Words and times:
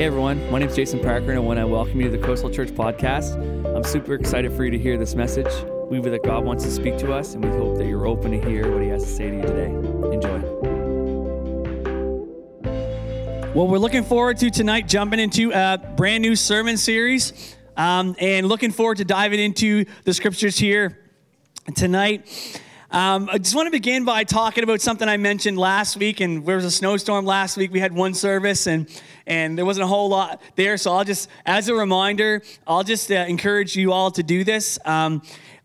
Hey 0.00 0.06
everyone, 0.06 0.50
my 0.50 0.58
name 0.58 0.70
is 0.70 0.74
Jason 0.74 0.98
Parker, 0.98 1.28
and 1.28 1.36
I 1.36 1.40
want 1.40 1.58
to 1.58 1.66
welcome 1.66 2.00
you 2.00 2.10
to 2.10 2.16
the 2.16 2.24
Coastal 2.24 2.48
Church 2.48 2.70
podcast. 2.70 3.36
I'm 3.76 3.84
super 3.84 4.14
excited 4.14 4.50
for 4.50 4.64
you 4.64 4.70
to 4.70 4.78
hear 4.78 4.96
this 4.96 5.14
message. 5.14 5.52
We 5.90 5.98
believe 5.98 6.12
that 6.12 6.24
God 6.24 6.42
wants 6.42 6.64
to 6.64 6.70
speak 6.70 6.96
to 7.00 7.12
us, 7.12 7.34
and 7.34 7.44
we 7.44 7.50
hope 7.50 7.76
that 7.76 7.84
you're 7.84 8.06
open 8.06 8.30
to 8.30 8.40
hear 8.40 8.72
what 8.72 8.82
He 8.82 8.88
has 8.88 9.02
to 9.02 9.10
say 9.10 9.28
to 9.28 9.36
you 9.36 9.42
today. 9.42 9.66
Enjoy. 9.66 10.40
Well, 13.52 13.68
we're 13.68 13.76
looking 13.76 14.02
forward 14.02 14.38
to 14.38 14.48
tonight 14.48 14.88
jumping 14.88 15.20
into 15.20 15.52
a 15.52 15.76
brand 15.76 16.22
new 16.22 16.34
sermon 16.34 16.78
series 16.78 17.54
um, 17.76 18.16
and 18.18 18.48
looking 18.48 18.70
forward 18.70 18.96
to 18.96 19.04
diving 19.04 19.38
into 19.38 19.84
the 20.04 20.14
scriptures 20.14 20.56
here 20.56 20.98
tonight. 21.76 22.26
Um, 22.92 23.28
I 23.30 23.38
just 23.38 23.54
want 23.54 23.66
to 23.68 23.70
begin 23.70 24.04
by 24.04 24.24
talking 24.24 24.64
about 24.64 24.80
something 24.80 25.08
I 25.08 25.16
mentioned 25.16 25.56
last 25.56 25.96
week. 25.96 26.18
And 26.18 26.44
there 26.44 26.56
was 26.56 26.64
a 26.64 26.72
snowstorm 26.72 27.24
last 27.24 27.56
week. 27.56 27.70
We 27.70 27.78
had 27.78 27.92
one 27.92 28.14
service, 28.14 28.66
and 28.66 28.88
and 29.28 29.56
there 29.56 29.64
wasn't 29.64 29.84
a 29.84 29.86
whole 29.86 30.08
lot 30.08 30.42
there. 30.56 30.76
So 30.76 30.92
I'll 30.92 31.04
just, 31.04 31.28
as 31.46 31.68
a 31.68 31.74
reminder, 31.74 32.42
I'll 32.66 32.82
just 32.82 33.12
uh, 33.12 33.14
encourage 33.14 33.76
you 33.76 33.92
all 33.92 34.10
to 34.10 34.24
do 34.24 34.42
this. 34.42 34.76
Um, 34.84 35.22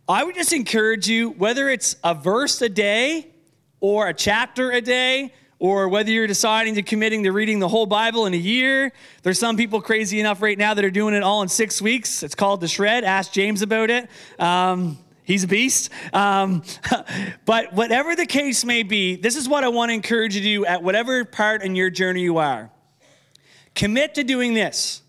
I 0.07 0.23
would 0.23 0.35
just 0.35 0.53
encourage 0.53 1.07
you, 1.07 1.31
whether 1.31 1.67
it's 1.67 1.95
a 2.03 2.13
verse 2.13 2.61
a 2.61 2.69
day 2.69 3.31
or 3.79 4.07
a 4.07 4.13
chapter 4.13 4.69
a 4.71 4.81
day, 4.81 5.33
or 5.57 5.89
whether 5.89 6.11
you're 6.11 6.27
deciding 6.27 6.75
to 6.75 6.83
committing 6.83 7.23
to 7.23 7.31
reading 7.31 7.57
the 7.57 7.67
whole 7.67 7.87
Bible 7.87 8.27
in 8.27 8.35
a 8.35 8.37
year. 8.37 8.91
There's 9.23 9.39
some 9.39 9.57
people 9.57 9.81
crazy 9.81 10.19
enough 10.19 10.43
right 10.43 10.59
now 10.59 10.75
that 10.75 10.85
are 10.85 10.91
doing 10.91 11.15
it 11.15 11.23
all 11.23 11.41
in 11.41 11.47
six 11.47 11.81
weeks. 11.81 12.21
It's 12.21 12.35
called 12.35 12.61
the 12.61 12.67
shred. 12.67 13.03
Ask 13.03 13.31
James 13.31 13.63
about 13.63 13.89
it. 13.89 14.11
Um, 14.37 14.99
He's 15.25 15.43
a 15.43 15.47
beast. 15.47 15.89
Um, 16.13 16.63
but 17.45 17.73
whatever 17.73 18.15
the 18.15 18.25
case 18.25 18.63
may 18.63 18.83
be, 18.83 19.15
this 19.15 19.35
is 19.35 19.49
what 19.49 19.63
I 19.63 19.69
want 19.69 19.89
to 19.89 19.93
encourage 19.93 20.35
you 20.35 20.41
to 20.41 20.47
do 20.47 20.65
at 20.65 20.83
whatever 20.83 21.25
part 21.25 21.63
in 21.63 21.75
your 21.75 21.89
journey 21.89 22.21
you 22.21 22.37
are. 22.37 22.71
Commit 23.73 24.15
to 24.15 24.23
doing 24.23 24.53
this 24.53 25.01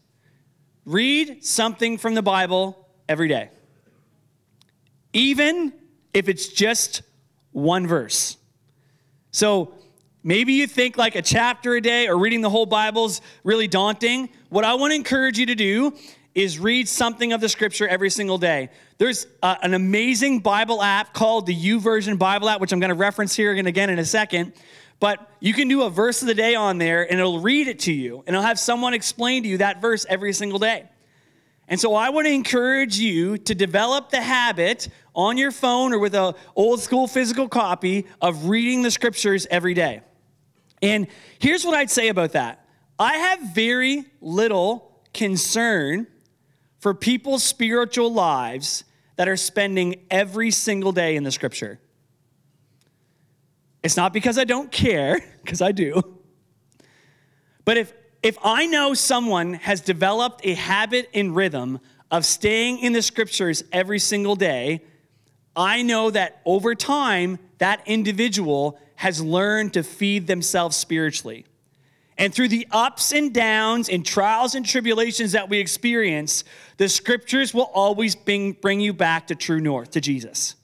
read 0.85 1.45
something 1.45 1.99
from 1.99 2.15
the 2.15 2.23
Bible 2.23 2.89
every 3.09 3.29
day, 3.29 3.51
even 5.13 5.73
if 6.15 6.29
it's 6.29 6.49
just 6.49 7.03
one 7.53 7.87
verse. 7.87 8.37
So 9.33 9.75
maybe 10.23 10.55
you 10.55 10.67
think 10.67 10.97
like 10.97 11.15
a 11.15 11.23
chapter 11.23 11.75
a 11.75 11.81
day 11.81 12.09
or 12.09 12.17
reading 12.17 12.41
the 12.41 12.51
whole 12.51 12.67
Bible's 12.67 13.21
really 13.45 13.69
daunting. 13.69 14.31
What 14.49 14.65
I 14.65 14.75
want 14.75 14.93
to 14.93 14.95
encourage 14.95 15.39
you 15.39 15.47
to 15.47 15.55
do 15.55 15.97
is 16.37 16.59
read 16.59 16.87
something 16.87 17.33
of 17.33 17.41
the 17.41 17.49
scripture 17.49 17.89
every 17.89 18.11
single 18.11 18.37
day. 18.37 18.69
There's 18.99 19.27
uh, 19.43 19.57
an 19.63 19.73
amazing 19.73 20.41
Bible 20.41 20.83
app 20.83 21.15
called 21.15 21.47
the 21.47 21.57
YouVersion 21.57 22.19
Bible 22.19 22.51
app, 22.51 22.61
which 22.61 22.73
I'm 22.73 22.79
going 22.79 22.91
to 22.91 22.95
reference 22.95 23.35
here 23.35 23.55
and 23.55 23.67
again 23.67 23.89
in 23.89 23.99
a 23.99 24.05
second. 24.05 24.53
But 25.01 25.31
you 25.41 25.55
can 25.55 25.67
do 25.69 25.85
a 25.85 25.91
verse 25.91 26.21
of 26.21 26.29
the 26.29 26.35
day 26.35 26.55
on 26.55 26.77
there 26.77 27.11
and 27.11 27.19
it'll 27.19 27.41
read 27.41 27.69
it 27.69 27.79
to 27.81 27.93
you 27.93 28.19
and 28.27 28.37
it'll 28.37 28.43
have 28.43 28.59
someone 28.59 28.93
explain 28.93 29.45
to 29.45 29.49
you 29.49 29.59
that 29.59 29.81
verse 29.81 30.05
every 30.11 30.35
single 30.35 30.59
day. 30.59 30.85
And 31.69 31.81
so 31.81 31.95
I 31.95 32.11
want 32.11 32.27
to 32.27 32.33
encourage 32.33 32.99
you 32.99 33.39
to 33.39 33.55
develop 33.55 34.11
the 34.11 34.21
habit 34.21 34.89
on 35.15 35.39
your 35.39 35.51
phone 35.51 35.95
or 35.95 35.99
with 35.99 36.15
a 36.15 36.35
old 36.55 36.81
school 36.81 37.09
physical 37.09 37.49
copy 37.49 38.05
of 38.21 38.51
reading 38.51 38.83
the 38.83 38.91
scriptures 38.91 39.47
every 39.51 39.73
day. 39.73 40.03
And 40.83 41.07
here's 41.39 41.65
what 41.65 41.75
I'd 41.75 41.91
say 41.91 42.09
about 42.09 42.33
that. 42.33 42.67
I 42.99 43.17
have 43.17 43.55
very 43.55 44.05
little 44.21 45.01
concern 45.15 46.07
for 46.79 46.95
people's 46.95 47.43
spiritual 47.43 48.13
lives 48.13 48.85
that 49.17 49.29
are 49.29 49.37
spending 49.37 50.07
every 50.11 50.51
single 50.51 50.93
day 50.93 51.17
in 51.17 51.25
the 51.25 51.33
scripture. 51.33 51.81
It's 53.83 53.97
not 53.97 54.13
because 54.13 54.39
I 54.39 54.45
don't 54.45 54.71
care, 54.71 55.21
because 55.45 55.63
I 55.63 55.73
do. 55.73 56.03
But 57.65 57.77
if, 57.77 57.93
if 58.23 58.39
I 58.43 58.67
know 58.67 58.95
someone 58.95 59.55
has 59.55 59.81
developed 59.81 60.45
a 60.45 60.55
habit 60.55 61.09
and 61.15 61.35
rhythm 61.35 61.81
of 62.11 62.25
staying 62.25 62.79
in 62.79 62.93
the 62.93 63.03
scriptures 63.03 63.65
every 63.73 63.99
single 63.99 64.37
day, 64.37 64.83
I 65.55 65.83
know 65.83 66.11
that 66.11 66.41
over 66.45 66.75
time, 66.75 67.39
that 67.59 67.83
individual 67.87 68.79
has 68.97 69.23
learned 69.23 69.75
to 69.75 69.83
feed 69.83 70.27
themselves 70.27 70.77
spiritually. 70.77 71.47
And 72.19 72.35
through 72.35 72.49
the 72.49 72.67
ups 72.71 73.13
and 73.13 73.33
downs 73.33 73.89
and 73.89 74.05
trials 74.05 74.55
and 74.55 74.65
tribulations 74.65 75.33
that 75.33 75.51
we 75.51 75.59
experience, 75.59 76.45
the 76.79 76.89
scriptures 76.89 77.53
will 77.53 77.71
always 77.75 78.15
bring, 78.15 78.53
bring 78.53 78.81
you 78.81 78.93
back 78.93 79.27
to 79.27 79.35
true 79.35 79.61
north, 79.61 79.91
to 79.93 80.01
Jesus. 80.01 80.55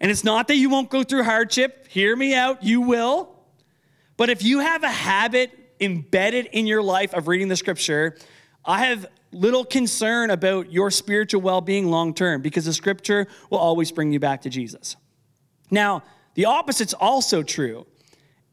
And 0.00 0.10
it's 0.10 0.24
not 0.24 0.48
that 0.48 0.56
you 0.56 0.68
won't 0.68 0.90
go 0.90 1.02
through 1.02 1.24
hardship. 1.24 1.86
Hear 1.88 2.14
me 2.14 2.34
out, 2.34 2.62
you 2.62 2.82
will. 2.82 3.34
But 4.16 4.30
if 4.30 4.42
you 4.42 4.58
have 4.60 4.82
a 4.82 4.90
habit 4.90 5.52
embedded 5.80 6.46
in 6.52 6.66
your 6.66 6.82
life 6.82 7.14
of 7.14 7.28
reading 7.28 7.48
the 7.48 7.56
scripture, 7.56 8.16
I 8.64 8.84
have 8.86 9.06
little 9.32 9.64
concern 9.64 10.30
about 10.30 10.72
your 10.72 10.90
spiritual 10.90 11.40
well 11.40 11.60
being 11.60 11.90
long 11.90 12.14
term 12.14 12.42
because 12.42 12.64
the 12.64 12.72
scripture 12.72 13.26
will 13.50 13.58
always 13.58 13.90
bring 13.90 14.12
you 14.12 14.20
back 14.20 14.42
to 14.42 14.50
Jesus. 14.50 14.96
Now, 15.70 16.02
the 16.34 16.46
opposite's 16.46 16.94
also 16.94 17.42
true 17.42 17.86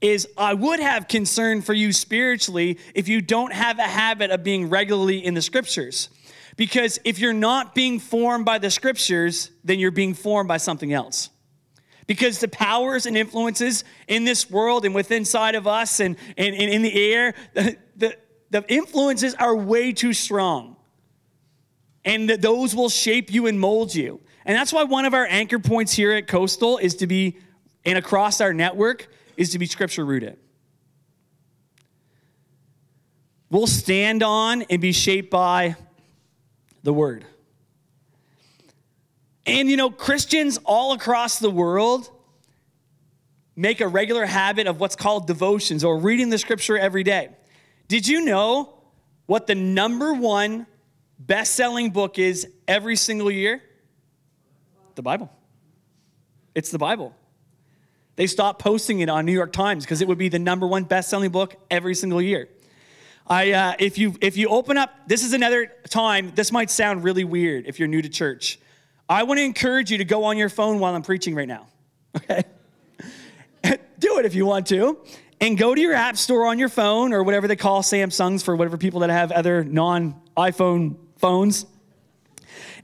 is 0.02 0.28
I 0.38 0.54
would 0.54 0.80
have 0.80 1.08
concern 1.08 1.62
for 1.62 1.74
you 1.74 1.94
spiritually 1.94 2.78
if 2.94 3.08
you 3.08 3.22
don't 3.22 3.54
have 3.54 3.80
a 3.80 3.84
habit 3.84 4.32
of 4.32 4.44
being 4.44 4.70
regularly 4.70 5.24
in 5.24 5.34
the 5.34 5.42
scriptures. 5.42 6.10
Because 6.58 7.00
if 7.04 7.20
you're 7.20 7.34
not 7.34 7.76
being 7.76 8.00
formed 8.00 8.46
by 8.46 8.60
the 8.60 8.70
scriptures, 8.70 9.52
then 9.64 9.80
you're 9.80 9.92
being 9.92 10.14
formed 10.14 10.48
by 10.48 10.58
something 10.58 10.94
else. 10.94 11.30
Because 12.08 12.40
the 12.40 12.48
powers 12.48 13.06
and 13.06 13.18
influences 13.18 13.84
in 14.08 14.26
this 14.26 14.50
world 14.50 14.86
and 14.86 14.94
within 14.94 15.20
inside 15.20 15.56
of 15.56 15.66
us 15.66 16.00
and, 16.00 16.16
and, 16.38 16.56
and 16.56 16.72
in 16.72 16.82
the 16.82 17.14
air, 17.14 17.34
the, 17.54 17.78
the, 17.96 18.18
the 18.52 18.64
influences 18.72 19.34
are 19.36 19.56
way 19.56 19.92
too 19.92 20.14
strong. 20.14 20.76
And 22.06 22.30
that 22.30 22.42
those 22.42 22.76
will 22.76 22.90
shape 22.90 23.34
you 23.34 23.48
and 23.48 23.60
mold 23.60 23.96
you. 23.96 24.22
And 24.46 24.56
that's 24.56 24.72
why 24.72 24.84
one 24.84 25.06
of 25.06 25.16
our 25.16 25.26
anchor 25.26 25.58
points 25.58 25.94
here 25.94 26.12
at 26.12 26.28
Coastal 26.28 26.78
is 26.78 26.96
to 26.98 27.08
be, 27.08 27.38
and 27.84 27.98
across 27.98 28.40
our 28.40 28.54
network, 28.54 29.08
is 29.38 29.52
to 29.52 29.60
be 29.60 29.66
scripture 29.66 30.06
rooted. 30.06 30.38
We'll 33.50 33.68
stand 33.68 34.24
on 34.24 34.64
and 34.64 34.82
be 34.82 34.92
shaped 34.92 35.30
by 35.30 35.76
the 36.84 36.94
word. 36.94 37.26
And 39.46 39.70
you 39.70 39.78
know, 39.78 39.90
Christians 39.90 40.58
all 40.66 40.94
across 40.94 41.40
the 41.40 41.50
world 41.50 42.10
make 43.56 43.80
a 43.82 43.88
regular 43.88 44.26
habit 44.26 44.68
of 44.68 44.80
what's 44.80 44.96
called 44.96 45.28
devotions 45.28 45.84
or 45.84 45.98
reading 45.98 46.30
the 46.30 46.38
scripture 46.38 46.78
every 46.78 47.04
day. 47.04 47.30
Did 47.88 48.08
you 48.08 48.26
know 48.26 48.74
what 49.28 49.48
the 49.48 49.56
number 49.56 50.14
one 50.14 50.68
best 51.20 51.56
selling 51.56 51.92
book 51.92 52.20
is 52.20 52.48
every 52.68 52.96
single 52.96 53.32
year? 53.32 53.62
The 54.96 55.02
Bible. 55.02 55.32
It's 56.54 56.72
the 56.72 56.78
Bible. 56.78 57.16
They 58.16 58.28
stopped 58.28 58.62
posting 58.62 59.02
it 59.02 59.10
on 59.10 59.26
New 59.26 59.34
York 59.34 59.52
Times 59.52 59.84
because 59.84 60.02
it 60.02 60.08
would 60.08 60.18
be 60.18 60.30
the 60.30 60.40
number 60.40 60.66
one 60.66 60.84
best-selling 60.84 61.32
book 61.32 61.56
every 61.70 61.96
single 61.96 62.22
year. 62.22 62.48
I, 63.28 63.52
uh, 63.52 63.74
if 63.80 63.98
you 63.98 64.16
if 64.22 64.38
you 64.38 64.50
open 64.50 64.78
up, 64.78 64.92
this 65.08 65.24
is 65.24 65.34
another 65.34 65.72
time. 65.90 66.32
This 66.36 66.52
might 66.52 66.70
sound 66.70 67.04
really 67.04 67.24
weird 67.24 67.66
if 67.66 67.80
you're 67.80 67.88
new 67.88 68.02
to 68.02 68.10
church. 68.10 68.60
I 69.10 69.24
want 69.24 69.40
to 69.40 69.44
encourage 69.44 69.92
you 69.92 69.98
to 69.98 70.06
go 70.06 70.26
on 70.26 70.38
your 70.38 70.50
phone 70.50 70.80
while 70.80 70.96
I'm 70.96 71.02
preaching 71.02 71.36
right 71.36 71.48
now. 71.48 71.68
Okay, 72.18 72.44
do 74.00 74.20
it 74.20 74.26
if 74.26 74.36
you 74.36 74.46
want 74.46 74.68
to, 74.68 74.98
and 75.42 75.58
go 75.58 75.76
to 75.76 75.82
your 75.82 75.94
app 75.94 76.16
store 76.16 76.46
on 76.46 76.58
your 76.58 76.70
phone 76.70 77.12
or 77.12 77.24
whatever 77.24 77.46
they 77.46 77.58
call 77.58 77.82
Samsungs 77.82 78.42
for 78.42 78.56
whatever 78.56 78.78
people 78.78 79.02
that 79.02 79.10
have 79.10 79.34
other 79.34 79.66
non-iPhone 79.66 80.96
phones. 81.18 81.66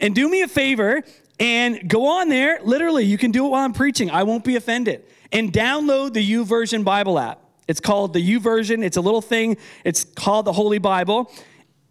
And 0.02 0.14
do 0.14 0.28
me 0.28 0.42
a 0.42 0.50
favor 0.50 1.02
and 1.40 1.90
go 1.90 2.08
on 2.08 2.28
there. 2.28 2.60
Literally, 2.62 3.06
you 3.06 3.18
can 3.18 3.32
do 3.32 3.46
it 3.46 3.50
while 3.50 3.64
I'm 3.64 3.72
preaching. 3.72 4.12
I 4.12 4.24
won't 4.24 4.44
be 4.44 4.58
offended 4.58 5.06
and 5.32 5.52
download 5.52 6.14
the 6.14 6.32
YouVersion 6.32 6.84
Bible 6.84 7.18
app. 7.20 7.40
It's 7.68 7.80
called 7.80 8.14
the 8.14 8.20
YouVersion. 8.20 8.84
It's 8.84 8.98
a 8.98 9.02
little 9.02 9.22
thing. 9.22 9.58
It's 9.86 10.04
called 10.04 10.46
the 10.46 10.54
Holy 10.54 10.80
Bible. 10.80 11.32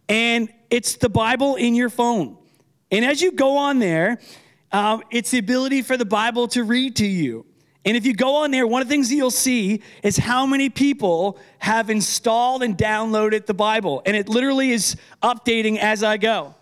And 0.08 0.52
it's 0.68 0.96
the 0.96 1.08
Bible 1.08 1.56
in 1.56 1.74
your 1.74 1.88
phone. 1.88 2.36
And 2.90 3.04
as 3.04 3.22
you 3.22 3.32
go 3.32 3.56
on 3.56 3.78
there, 3.78 4.18
um, 4.72 5.02
it's 5.10 5.30
the 5.30 5.38
ability 5.38 5.82
for 5.82 5.96
the 5.96 6.04
Bible 6.04 6.48
to 6.48 6.64
read 6.64 6.96
to 6.96 7.06
you. 7.06 7.46
And 7.84 7.96
if 7.96 8.04
you 8.04 8.12
go 8.12 8.36
on 8.36 8.50
there, 8.50 8.66
one 8.66 8.82
of 8.82 8.88
the 8.88 8.92
things 8.92 9.08
that 9.08 9.14
you'll 9.14 9.30
see 9.30 9.82
is 10.02 10.18
how 10.18 10.44
many 10.44 10.68
people 10.68 11.38
have 11.58 11.88
installed 11.88 12.62
and 12.62 12.76
downloaded 12.76 13.46
the 13.46 13.54
Bible. 13.54 14.02
And 14.04 14.14
it 14.14 14.28
literally 14.28 14.70
is 14.70 14.96
updating 15.22 15.78
as 15.78 16.02
I 16.02 16.18
go. 16.18 16.54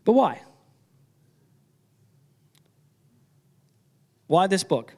But 0.04 0.12
why? 0.14 0.42
Why 4.28 4.48
this 4.48 4.64
book? 4.64 4.96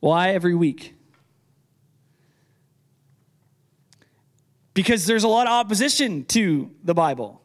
Why 0.00 0.30
every 0.30 0.54
week? 0.54 0.94
Because 4.74 5.06
there's 5.06 5.24
a 5.24 5.28
lot 5.28 5.46
of 5.46 5.52
opposition 5.52 6.24
to 6.26 6.70
the 6.82 6.94
Bible. 6.94 7.41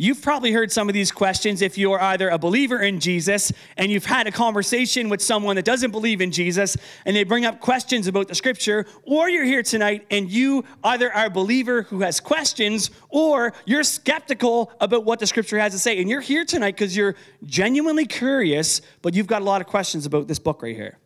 You've 0.00 0.22
probably 0.22 0.50
heard 0.50 0.72
some 0.72 0.88
of 0.88 0.94
these 0.94 1.12
questions 1.12 1.60
if 1.60 1.76
you're 1.76 2.00
either 2.00 2.30
a 2.30 2.38
believer 2.38 2.80
in 2.80 3.00
Jesus 3.00 3.52
and 3.76 3.92
you've 3.92 4.06
had 4.06 4.26
a 4.26 4.32
conversation 4.32 5.10
with 5.10 5.20
someone 5.20 5.56
that 5.56 5.66
doesn't 5.66 5.90
believe 5.90 6.22
in 6.22 6.32
Jesus 6.32 6.74
and 7.04 7.14
they 7.14 7.22
bring 7.22 7.44
up 7.44 7.60
questions 7.60 8.06
about 8.06 8.26
the 8.26 8.34
scripture, 8.34 8.86
or 9.02 9.28
you're 9.28 9.44
here 9.44 9.62
tonight 9.62 10.06
and 10.10 10.30
you 10.30 10.64
either 10.84 11.12
are 11.12 11.26
a 11.26 11.30
believer 11.30 11.82
who 11.82 12.00
has 12.00 12.18
questions 12.18 12.90
or 13.10 13.52
you're 13.66 13.82
skeptical 13.82 14.72
about 14.80 15.04
what 15.04 15.18
the 15.18 15.26
scripture 15.26 15.58
has 15.58 15.72
to 15.72 15.78
say. 15.78 16.00
And 16.00 16.08
you're 16.08 16.22
here 16.22 16.46
tonight 16.46 16.76
because 16.76 16.96
you're 16.96 17.14
genuinely 17.44 18.06
curious, 18.06 18.80
but 19.02 19.12
you've 19.12 19.26
got 19.26 19.42
a 19.42 19.44
lot 19.44 19.60
of 19.60 19.66
questions 19.66 20.06
about 20.06 20.28
this 20.28 20.38
book 20.38 20.62
right 20.62 20.74
here. 20.74 20.96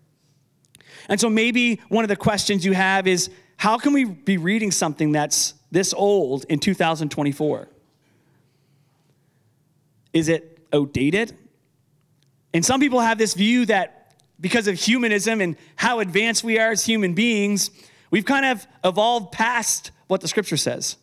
And 1.08 1.20
so 1.20 1.28
maybe 1.28 1.80
one 1.88 2.04
of 2.04 2.08
the 2.08 2.14
questions 2.14 2.64
you 2.64 2.74
have 2.74 3.08
is 3.08 3.28
how 3.56 3.76
can 3.76 3.92
we 3.92 4.04
be 4.04 4.36
reading 4.36 4.70
something 4.70 5.10
that's 5.10 5.54
this 5.72 5.92
old 5.92 6.46
in 6.48 6.60
2024? 6.60 7.70
Is 10.14 10.28
it 10.28 10.60
outdated? 10.72 11.36
And 12.54 12.64
some 12.64 12.80
people 12.80 13.00
have 13.00 13.18
this 13.18 13.34
view 13.34 13.66
that 13.66 14.14
because 14.40 14.68
of 14.68 14.76
humanism 14.76 15.40
and 15.40 15.56
how 15.76 16.00
advanced 16.00 16.44
we 16.44 16.58
are 16.58 16.70
as 16.70 16.86
human 16.86 17.14
beings, 17.14 17.70
we've 18.10 18.24
kind 18.24 18.46
of 18.46 18.66
evolved 18.84 19.32
past 19.32 19.90
what 20.06 20.20
the 20.20 20.28
scripture 20.28 20.56
says. 20.56 20.96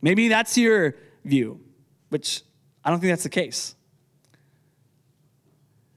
Maybe 0.00 0.28
that's 0.28 0.56
your 0.56 0.96
view, 1.24 1.60
which 2.08 2.42
I 2.84 2.90
don't 2.90 3.00
think 3.00 3.12
that's 3.12 3.22
the 3.22 3.28
case. 3.28 3.74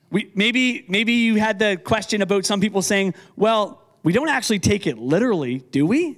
We, 0.09 0.29
maybe, 0.35 0.85
maybe 0.89 1.13
you 1.13 1.35
had 1.35 1.57
the 1.57 1.77
question 1.77 2.21
about 2.21 2.45
some 2.45 2.59
people 2.59 2.81
saying, 2.81 3.13
well, 3.37 3.81
we 4.03 4.11
don't 4.11 4.27
actually 4.27 4.59
take 4.59 4.87
it 4.87 4.97
literally, 4.97 5.59
do 5.71 5.85
we? 5.85 6.17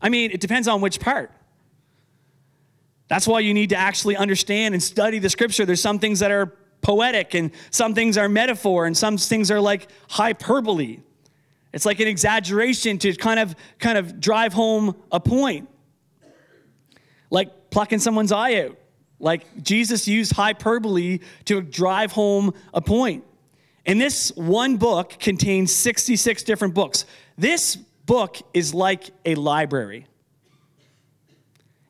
I 0.00 0.08
mean, 0.08 0.30
it 0.30 0.40
depends 0.40 0.68
on 0.68 0.80
which 0.80 1.00
part. 1.00 1.32
That's 3.14 3.28
why 3.28 3.38
you 3.38 3.54
need 3.54 3.68
to 3.68 3.76
actually 3.76 4.16
understand 4.16 4.74
and 4.74 4.82
study 4.82 5.20
the 5.20 5.30
scripture. 5.30 5.64
There's 5.64 5.80
some 5.80 6.00
things 6.00 6.18
that 6.18 6.32
are 6.32 6.46
poetic, 6.80 7.34
and 7.34 7.52
some 7.70 7.94
things 7.94 8.18
are 8.18 8.28
metaphor, 8.28 8.86
and 8.86 8.96
some 8.96 9.18
things 9.18 9.52
are 9.52 9.60
like 9.60 9.86
hyperbole. 10.10 10.98
It's 11.72 11.86
like 11.86 12.00
an 12.00 12.08
exaggeration 12.08 12.98
to 12.98 13.14
kind 13.14 13.38
of 13.38 13.54
kind 13.78 13.98
of 13.98 14.18
drive 14.18 14.52
home 14.52 14.96
a 15.12 15.20
point. 15.20 15.68
Like 17.30 17.70
plucking 17.70 18.00
someone's 18.00 18.32
eye 18.32 18.64
out. 18.64 18.80
Like 19.20 19.62
Jesus 19.62 20.08
used 20.08 20.32
hyperbole 20.32 21.20
to 21.44 21.60
drive 21.60 22.10
home 22.10 22.52
a 22.72 22.80
point. 22.80 23.22
And 23.86 24.00
this 24.00 24.32
one 24.34 24.76
book 24.76 25.20
contains 25.20 25.70
66 25.70 26.42
different 26.42 26.74
books. 26.74 27.06
This 27.38 27.76
book 27.76 28.38
is 28.52 28.74
like 28.74 29.12
a 29.24 29.36
library 29.36 30.08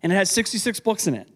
and 0.04 0.12
it 0.12 0.16
has 0.16 0.30
66 0.30 0.80
books 0.80 1.06
in 1.06 1.14
it. 1.14 1.28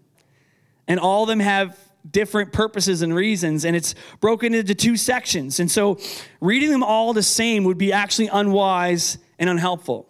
And 0.87 1.01
all 1.01 1.23
of 1.23 1.29
them 1.29 1.41
have 1.41 1.77
different 2.09 2.53
purposes 2.53 3.01
and 3.01 3.15
reasons, 3.15 3.65
and 3.65 3.75
it's 3.75 3.95
broken 4.21 4.55
into 4.55 4.75
two 4.75 4.97
sections. 4.97 5.59
And 5.59 5.71
so 5.71 5.99
reading 6.41 6.71
them 6.71 6.83
all 6.83 7.15
the 7.15 7.23
same 7.23 7.65
would 7.65 7.79
be 7.79 7.93
actually 7.93 8.29
unwise 8.29 9.17
and 9.39 9.49
unhelpful. 9.49 10.07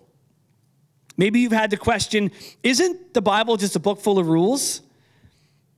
Maybe 1.17 1.41
you've 1.41 1.53
had 1.53 1.71
the 1.71 1.77
question 1.77 2.33
isn't 2.65 3.15
the 3.15 3.23
Bible 3.23 3.57
just 3.57 3.77
a 3.77 3.81
book 3.81 4.01
full 4.01 4.19
of 4.19 4.27
rules? 4.27 4.83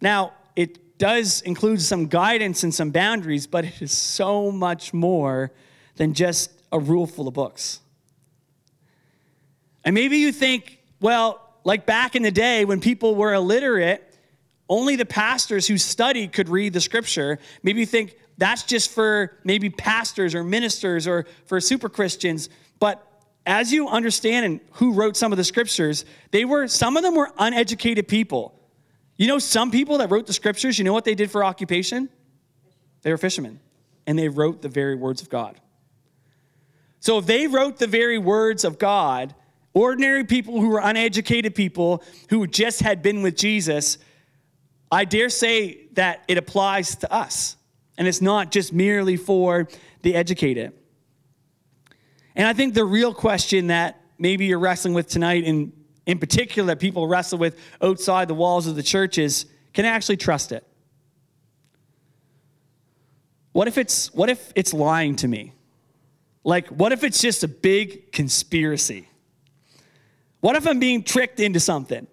Now, 0.01 0.33
it 0.57 0.99
does 0.99 1.43
include 1.43 1.83
some 1.83 2.07
guidance 2.07 2.63
and 2.63 2.75
some 2.75 2.91
boundaries, 2.91 3.47
but 3.47 3.67
it 3.67 3.83
is 3.83 3.93
so 3.93 4.51
much 4.51 4.95
more 4.95 5.53
than 5.97 6.15
just 6.15 6.51
a 6.73 6.79
rule 6.79 7.07
full 7.07 7.29
of 7.29 7.35
books. 7.35 7.81
And 9.85 9.95
maybe 9.95 10.17
you 10.17 10.33
think, 10.33 10.79
well, 11.01 11.50
like 11.65 11.87
back 11.87 12.17
in 12.17 12.23
the 12.23 12.31
day 12.31 12.65
when 12.65 12.81
people 12.81 13.15
were 13.15 13.35
illiterate, 13.35 14.07
only 14.69 14.97
the 14.97 15.05
pastors 15.07 15.67
who 15.67 15.77
studied 15.79 16.33
could 16.33 16.49
read 16.49 16.73
the 16.73 16.81
scripture. 16.81 17.39
Maybe 17.63 17.81
you 17.81 17.87
think 17.87 18.17
that's 18.39 18.63
just 18.63 18.91
for 18.91 19.39
maybe 19.45 19.69
pastors 19.69 20.35
or 20.35 20.45
ministers 20.45 21.07
or 21.07 21.27
for 21.47 21.61
super 21.61 21.89
Christians. 21.89 22.49
But 22.79 23.05
as 23.45 23.73
you 23.73 23.89
understand 23.89 24.47
and 24.47 24.61
who 24.73 24.93
wrote 24.93 25.17
some 25.17 25.33
of 25.33 25.39
the 25.39 25.45
scriptures, 25.45 26.05
they 26.31 26.45
were 26.45 26.69
some 26.69 26.97
of 26.97 27.03
them 27.03 27.15
were 27.15 27.31
uneducated 27.39 28.09
people. 28.09 28.55
You 29.17 29.27
know, 29.27 29.39
some 29.39 29.71
people 29.71 29.99
that 29.99 30.11
wrote 30.11 30.27
the 30.27 30.33
scriptures, 30.33 30.79
you 30.79 30.85
know 30.85 30.93
what 30.93 31.05
they 31.05 31.15
did 31.15 31.31
for 31.31 31.45
occupation? 31.45 32.09
They 33.03 33.11
were 33.11 33.19
fishermen, 33.19 33.61
and 34.07 34.19
they 34.19 34.29
wrote 34.29 34.63
the 34.63 34.69
very 34.69 34.95
words 34.95 35.21
of 35.21 35.29
God. 35.29 35.61
So 37.01 37.19
if 37.19 37.27
they 37.27 37.47
wrote 37.47 37.79
the 37.79 37.87
very 37.87 38.19
words 38.19 38.65
of 38.65 38.79
God, 38.79 39.35
ordinary 39.75 40.25
people 40.25 40.61
who 40.61 40.69
were 40.69 40.81
uneducated 40.81 41.55
people 41.55 42.03
who 42.29 42.47
just 42.47 42.81
had 42.81 43.03
been 43.03 43.23
with 43.23 43.37
Jesus, 43.37 43.99
I 44.91 45.05
dare 45.05 45.29
say 45.29 45.87
that 45.93 46.25
it 46.29 46.39
applies 46.39 46.97
to 46.97 47.13
us. 47.13 47.57
And 47.97 48.09
it's 48.09 48.23
not 48.23 48.51
just 48.51 48.73
merely 48.73 49.17
for 49.17 49.69
the 50.03 50.15
educated. 50.15 50.73
And 52.35 52.49
I 52.49 52.55
think 52.55 52.73
the 52.75 52.85
real 52.85 53.13
question 53.13 53.67
that 53.67 54.01
maybe 54.19 54.47
you're 54.47 54.59
wrestling 54.59 54.95
with 54.95 55.09
tonight, 55.09 55.45
and 55.45 55.73
in 56.07 56.19
particular 56.19 56.69
that 56.69 56.81
people 56.81 57.07
wrestle 57.07 57.39
with 57.39 57.59
outside 57.83 58.29
the 58.29 58.35
walls 58.35 58.67
of 58.67 58.75
the 58.75 58.83
church, 58.83 59.19
is 59.19 59.45
can 59.75 59.85
I 59.85 59.89
actually 59.89 60.17
trust 60.17 60.51
it? 60.51 60.67
What 63.53 63.69
if 63.69 63.77
it's 63.77 64.13
what 64.15 64.31
if 64.31 64.53
it's 64.55 64.73
lying 64.73 65.17
to 65.17 65.29
me? 65.29 65.53
Like 66.43 66.69
what 66.69 66.93
if 66.93 67.05
it's 67.05 67.21
just 67.21 67.45
a 67.45 67.49
big 67.49 68.13
conspiracy? 68.13 69.10
What 70.41 70.57
if 70.57 70.67
I'm 70.67 70.79
being 70.79 71.03
tricked 71.03 71.41
into 71.41 71.61
something? 71.61 72.07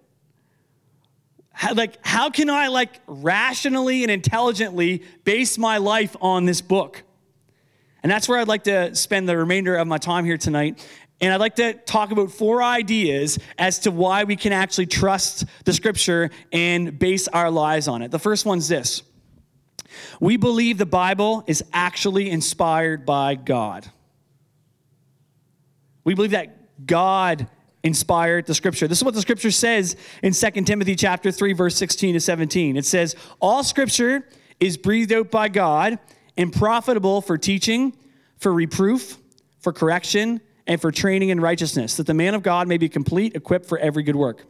How, 1.50 1.74
like, 1.74 1.98
how 2.06 2.30
can 2.30 2.50
I 2.50 2.68
like 2.68 3.00
rationally 3.06 4.04
and 4.04 4.12
intelligently 4.12 5.02
base 5.24 5.58
my 5.58 5.78
life 5.78 6.14
on 6.20 6.44
this 6.44 6.60
book? 6.60 7.02
And 8.02 8.12
that's 8.12 8.28
where 8.28 8.38
I'd 8.38 8.48
like 8.48 8.64
to 8.64 8.94
spend 8.94 9.28
the 9.28 9.36
remainder 9.36 9.74
of 9.74 9.88
my 9.88 9.98
time 9.98 10.24
here 10.24 10.38
tonight. 10.38 10.86
And 11.20 11.32
I'd 11.34 11.40
like 11.40 11.56
to 11.56 11.72
talk 11.72 12.12
about 12.12 12.30
four 12.30 12.62
ideas 12.62 13.38
as 13.58 13.80
to 13.80 13.90
why 13.90 14.24
we 14.24 14.36
can 14.36 14.52
actually 14.52 14.86
trust 14.86 15.46
the 15.64 15.72
scripture 15.72 16.30
and 16.52 16.96
base 16.96 17.26
our 17.26 17.50
lives 17.50 17.88
on 17.88 18.02
it. 18.02 18.12
The 18.12 18.20
first 18.20 18.46
one's 18.46 18.68
this 18.68 19.02
we 20.20 20.36
believe 20.36 20.78
the 20.78 20.86
Bible 20.86 21.42
is 21.46 21.64
actually 21.72 22.30
inspired 22.30 23.04
by 23.04 23.34
God. 23.34 23.90
We 26.04 26.14
believe 26.14 26.30
that 26.32 26.86
God 26.86 27.48
inspired 27.82 28.46
the 28.46 28.54
scripture. 28.54 28.88
This 28.88 28.98
is 28.98 29.04
what 29.04 29.14
the 29.14 29.20
scripture 29.20 29.50
says 29.50 29.96
in 30.22 30.32
2 30.32 30.64
Timothy 30.64 30.96
chapter 30.96 31.30
3 31.30 31.52
verse 31.52 31.76
16 31.76 32.14
to 32.14 32.20
17. 32.20 32.76
It 32.76 32.84
says, 32.84 33.14
"All 33.40 33.62
scripture 33.62 34.26
is 34.60 34.76
breathed 34.76 35.12
out 35.12 35.30
by 35.30 35.48
God 35.48 35.98
and 36.36 36.52
profitable 36.52 37.20
for 37.20 37.38
teaching, 37.38 37.96
for 38.36 38.52
reproof, 38.52 39.18
for 39.60 39.72
correction, 39.72 40.40
and 40.66 40.80
for 40.80 40.90
training 40.90 41.30
in 41.30 41.40
righteousness, 41.40 41.96
that 41.96 42.06
the 42.06 42.14
man 42.14 42.34
of 42.34 42.42
God 42.42 42.68
may 42.68 42.78
be 42.78 42.88
complete, 42.88 43.34
equipped 43.34 43.66
for 43.66 43.78
every 43.78 44.02
good 44.02 44.16
work." 44.16 44.44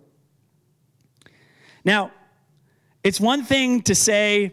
Now, 1.84 2.10
it's 3.04 3.20
one 3.20 3.44
thing 3.44 3.82
to 3.82 3.94
say 3.94 4.52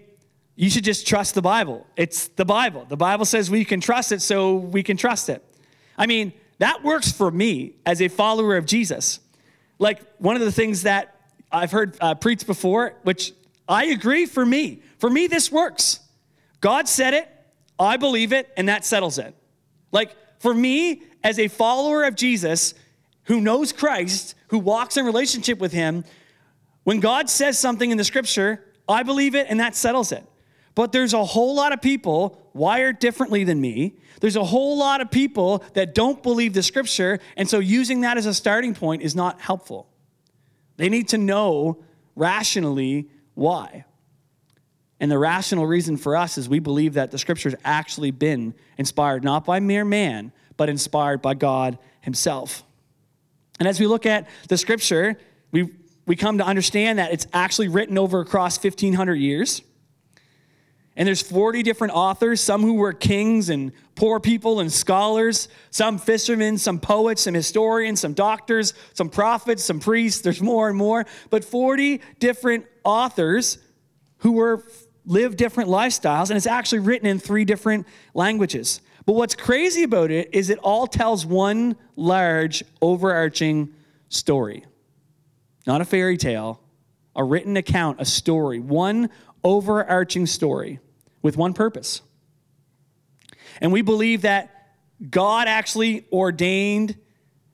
you 0.55 0.70
should 0.70 0.84
just 0.84 1.05
trust 1.05 1.36
the 1.36 1.41
Bible. 1.41 1.86
It's 1.98 2.27
the 2.29 2.46
Bible. 2.46 2.86
The 2.88 2.96
Bible 2.96 3.25
says 3.25 3.50
we 3.51 3.65
can 3.65 3.82
trust 3.82 4.12
it, 4.12 4.22
so 4.22 4.55
we 4.55 4.84
can 4.84 4.96
trust 4.96 5.27
it. 5.27 5.44
I 5.98 6.05
mean, 6.05 6.34
that 6.59 6.83
works 6.83 7.12
for 7.12 7.29
me 7.29 7.75
as 7.85 8.01
a 8.01 8.07
follower 8.07 8.55
of 8.55 8.65
Jesus. 8.65 9.19
Like 9.79 10.01
one 10.17 10.35
of 10.35 10.41
the 10.41 10.51
things 10.51 10.83
that 10.83 11.15
I've 11.51 11.71
heard 11.71 11.97
uh, 12.00 12.15
preached 12.15 12.47
before, 12.47 12.95
which 13.03 13.33
I 13.67 13.85
agree 13.85 14.25
for 14.25 14.45
me. 14.45 14.81
For 15.00 15.09
me, 15.09 15.27
this 15.27 15.51
works. 15.51 16.00
God 16.62 16.88
said 16.88 17.13
it, 17.13 17.29
I 17.79 17.97
believe 17.97 18.31
it, 18.31 18.50
and 18.57 18.69
that 18.69 18.85
settles 18.85 19.17
it. 19.17 19.35
Like 19.91 20.15
for 20.39 20.53
me, 20.53 21.03
as 21.24 21.39
a 21.39 21.47
follower 21.47 22.03
of 22.03 22.15
Jesus 22.15 22.74
who 23.24 23.41
knows 23.41 23.74
Christ, 23.74 24.35
who 24.47 24.59
walks 24.59 24.97
in 24.97 25.05
relationship 25.05 25.59
with 25.59 25.71
him, 25.71 26.05
when 26.83 27.00
God 27.00 27.29
says 27.29 27.57
something 27.57 27.89
in 27.89 27.97
the 27.97 28.03
scripture, 28.03 28.63
I 28.88 29.03
believe 29.03 29.35
it 29.35 29.47
and 29.50 29.59
that 29.59 29.75
settles 29.75 30.12
it. 30.12 30.24
But 30.75 30.91
there's 30.91 31.13
a 31.13 31.24
whole 31.24 31.55
lot 31.55 31.74
of 31.74 31.82
people 31.82 32.50
wired 32.53 33.00
differently 33.00 33.44
than 33.44 33.60
me 33.60 33.96
there's 34.20 34.36
a 34.36 34.44
whole 34.44 34.77
lot 34.77 35.01
of 35.01 35.12
people 35.12 35.63
that 35.74 35.94
don't 35.94 36.22
believe 36.24 36.53
the 36.53 36.63
scripture, 36.63 37.20
and 37.36 37.50
so 37.50 37.60
using 37.60 38.01
that 38.01 38.17
as 38.17 38.25
a 38.25 38.34
starting 38.34 38.74
point 38.74 39.01
is 39.01 39.15
not 39.15 39.41
helpful. 39.41 39.88
They 40.77 40.89
need 40.89 41.10
to 41.10 41.17
know 41.17 41.84
rationally 42.15 43.10
why. 43.34 43.86
And 45.00 45.12
the 45.12 45.17
rational 45.17 45.67
reason 45.67 45.98
for 45.98 46.15
us 46.15 46.38
is 46.38 46.48
we 46.48 46.60
believe 46.60 46.94
that 46.94 47.12
the 47.12 47.17
scripture's 47.17 47.55
actually 47.63 48.12
been 48.12 48.53
inspired 48.77 49.24
not 49.24 49.46
by 49.46 49.60
mere 49.60 49.86
man, 49.86 50.32
but 50.58 50.70
inspired 50.70 51.22
by 51.22 51.34
God 51.34 51.77
himself. 52.01 52.63
And 53.60 53.67
as 53.67 53.79
we 53.79 53.88
look 53.88 54.05
at 54.05 54.27
the 54.48 54.58
scripture, 54.58 55.17
we, 55.51 55.70
we 56.05 56.15
come 56.15 56.38
to 56.38 56.46
understand 56.46 57.00
that 57.00 57.12
it's 57.12 57.27
actually 57.34 57.67
written 57.67 57.98
over 57.98 58.22
across 58.22 58.62
1,500 58.62 59.15
years. 59.15 59.62
And 60.98 61.08
there's 61.08 61.22
40 61.22 61.62
different 61.64 61.94
authors, 61.94 62.40
some 62.40 62.62
who 62.62 62.75
were 62.75 62.94
kings 62.94 63.50
and 63.50 63.74
poor 63.96 64.20
people 64.20 64.62
and 64.62 64.72
scholars, 64.72 65.50
some 65.70 65.98
fishermen, 65.98 66.58
some 66.58 66.80
poets, 66.80 67.24
some 67.24 67.34
historians, 67.34 68.00
some 68.00 68.14
doctors, 68.14 68.74
some 68.94 69.10
prophets, 69.10 69.64
some 69.64 69.80
priests. 69.80 70.22
There's 70.22 70.42
more 70.42 70.70
and 70.70 70.78
more, 70.78 71.06
but 71.30 71.44
40 71.44 72.02
different 72.20 72.66
authors 72.86 73.58
who 74.20 74.34
were 74.34 74.64
live 75.06 75.36
different 75.36 75.70
lifestyles 75.70 76.30
and 76.30 76.38
it's 76.38 76.48
actually 76.48 76.80
written 76.80 77.08
in 77.08 77.20
three 77.20 77.46
different 77.46 77.86
languages. 78.14 78.82
But 79.06 79.14
what's 79.14 79.36
crazy 79.36 79.84
about 79.84 80.12
it 80.12 80.30
is 80.34 80.50
it 80.50 80.58
all 80.60 80.88
tells 80.88 81.25
one 81.25 81.75
large 81.96 82.64
overarching 82.82 83.74
story. 84.10 84.66
Not 85.68 85.82
a 85.82 85.86
fairy 85.86 86.18
tale, 86.18 86.62
a 87.16 87.24
written 87.24 87.58
account, 87.58 88.02
a 88.02 88.06
story, 88.06 88.60
one 88.60 89.10
overarching 89.44 90.25
story 90.25 90.80
with 91.25 91.38
one 91.38 91.53
purpose. 91.53 92.03
And 93.60 93.72
we 93.72 93.82
believe 93.82 94.22
that 94.22 94.75
God 95.10 95.48
actually 95.48 96.05
ordained 96.12 96.96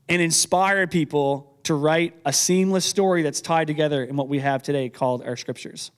and 0.10 0.22
inspired 0.22 0.92
people 0.92 1.58
to 1.63 1.75
write 1.75 2.13
a 2.25 2.34
seamless 2.34 2.84
story 2.84 3.22
that's 3.22 3.40
tied 3.40 3.68
together 3.68 4.04
in 4.04 4.18
what 4.18 4.28
we 4.28 4.40
have 4.40 4.62
today 4.62 4.90
called 4.90 5.24
our 5.24 5.38
scriptures. 5.38 5.90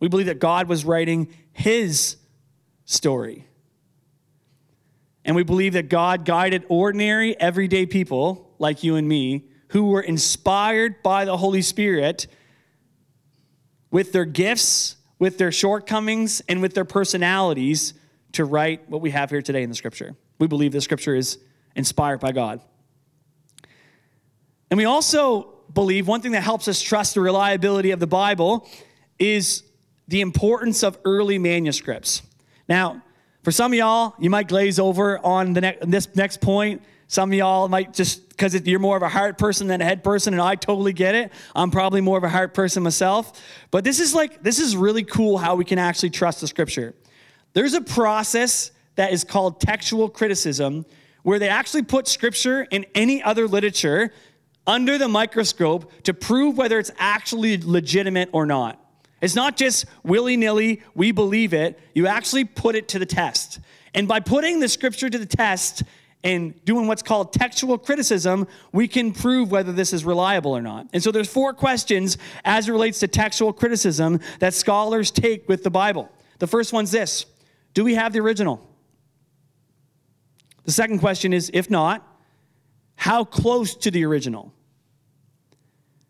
We 0.00 0.08
believe 0.08 0.26
that 0.26 0.38
God 0.38 0.66
was 0.66 0.86
writing 0.86 1.28
his 1.52 2.16
story. 2.86 3.46
And 5.26 5.36
we 5.36 5.42
believe 5.42 5.74
that 5.74 5.90
God 5.90 6.24
guided 6.24 6.64
ordinary, 6.70 7.38
everyday 7.38 7.84
people 7.84 8.50
like 8.58 8.82
you 8.82 8.96
and 8.96 9.06
me 9.06 9.44
who 9.68 9.88
were 9.88 10.00
inspired 10.00 11.02
by 11.02 11.26
the 11.26 11.36
Holy 11.36 11.60
Spirit 11.60 12.28
with 13.90 14.12
their 14.12 14.24
gifts 14.24 14.96
with 15.18 15.38
their 15.38 15.52
shortcomings 15.52 16.42
and 16.48 16.60
with 16.60 16.74
their 16.74 16.84
personalities 16.84 17.94
to 18.32 18.44
write 18.44 18.88
what 18.88 19.00
we 19.00 19.10
have 19.10 19.30
here 19.30 19.42
today 19.42 19.62
in 19.62 19.68
the 19.68 19.74
scripture. 19.74 20.16
We 20.38 20.46
believe 20.46 20.72
the 20.72 20.80
scripture 20.80 21.14
is 21.14 21.38
inspired 21.76 22.20
by 22.20 22.32
God. 22.32 22.60
And 24.70 24.78
we 24.78 24.84
also 24.84 25.54
believe 25.72 26.08
one 26.08 26.20
thing 26.20 26.32
that 26.32 26.42
helps 26.42 26.68
us 26.68 26.80
trust 26.80 27.14
the 27.14 27.20
reliability 27.20 27.90
of 27.92 28.00
the 28.00 28.06
Bible 28.06 28.68
is 29.18 29.62
the 30.08 30.20
importance 30.20 30.82
of 30.82 30.98
early 31.04 31.38
manuscripts. 31.38 32.22
Now, 32.68 33.02
for 33.42 33.52
some 33.52 33.72
of 33.72 33.78
y'all, 33.78 34.14
you 34.18 34.30
might 34.30 34.48
glaze 34.48 34.78
over 34.78 35.18
on 35.24 35.52
the 35.52 35.60
ne- 35.60 35.78
this 35.82 36.14
next 36.16 36.40
point 36.40 36.82
some 37.06 37.30
of 37.30 37.34
y'all 37.34 37.68
might 37.68 37.92
just, 37.92 38.23
because 38.36 38.54
you're 38.66 38.80
more 38.80 38.96
of 38.96 39.02
a 39.02 39.08
heart 39.08 39.38
person 39.38 39.66
than 39.66 39.80
a 39.80 39.84
head 39.84 40.02
person, 40.02 40.34
and 40.34 40.42
I 40.42 40.54
totally 40.56 40.92
get 40.92 41.14
it. 41.14 41.32
I'm 41.54 41.70
probably 41.70 42.00
more 42.00 42.18
of 42.18 42.24
a 42.24 42.28
heart 42.28 42.54
person 42.54 42.82
myself. 42.82 43.40
But 43.70 43.84
this 43.84 44.00
is 44.00 44.14
like, 44.14 44.42
this 44.42 44.58
is 44.58 44.76
really 44.76 45.04
cool 45.04 45.38
how 45.38 45.54
we 45.54 45.64
can 45.64 45.78
actually 45.78 46.10
trust 46.10 46.40
the 46.40 46.48
scripture. 46.48 46.94
There's 47.52 47.74
a 47.74 47.80
process 47.80 48.72
that 48.96 49.12
is 49.12 49.24
called 49.24 49.60
textual 49.60 50.08
criticism, 50.08 50.86
where 51.22 51.38
they 51.38 51.48
actually 51.48 51.82
put 51.82 52.06
scripture 52.06 52.66
and 52.70 52.84
any 52.94 53.22
other 53.22 53.48
literature 53.48 54.12
under 54.66 54.98
the 54.98 55.08
microscope 55.08 55.90
to 56.02 56.14
prove 56.14 56.56
whether 56.56 56.78
it's 56.78 56.90
actually 56.98 57.58
legitimate 57.58 58.28
or 58.32 58.46
not. 58.46 58.80
It's 59.20 59.34
not 59.34 59.56
just 59.56 59.86
willy 60.02 60.36
nilly, 60.36 60.82
we 60.94 61.12
believe 61.12 61.54
it. 61.54 61.78
You 61.94 62.06
actually 62.06 62.44
put 62.44 62.74
it 62.74 62.88
to 62.88 62.98
the 62.98 63.06
test. 63.06 63.60
And 63.94 64.06
by 64.06 64.20
putting 64.20 64.60
the 64.60 64.68
scripture 64.68 65.08
to 65.08 65.18
the 65.18 65.26
test, 65.26 65.82
and 66.24 66.64
doing 66.64 66.86
what's 66.86 67.02
called 67.02 67.34
textual 67.34 67.76
criticism, 67.76 68.48
we 68.72 68.88
can 68.88 69.12
prove 69.12 69.50
whether 69.50 69.72
this 69.72 69.92
is 69.92 70.06
reliable 70.06 70.56
or 70.56 70.62
not. 70.62 70.88
And 70.94 71.02
so 71.02 71.12
there's 71.12 71.28
four 71.28 71.52
questions 71.52 72.16
as 72.46 72.66
it 72.66 72.72
relates 72.72 72.98
to 73.00 73.08
textual 73.08 73.52
criticism 73.52 74.20
that 74.38 74.54
scholars 74.54 75.10
take 75.10 75.46
with 75.48 75.62
the 75.62 75.70
Bible. 75.70 76.10
The 76.38 76.46
first 76.46 76.72
one's 76.72 76.90
this 76.90 77.26
Do 77.74 77.84
we 77.84 77.94
have 77.94 78.14
the 78.14 78.20
original? 78.20 78.66
The 80.64 80.72
second 80.72 81.00
question 81.00 81.34
is 81.34 81.50
if 81.52 81.68
not, 81.68 82.08
how 82.96 83.24
close 83.24 83.74
to 83.76 83.90
the 83.90 84.04
original? 84.06 84.52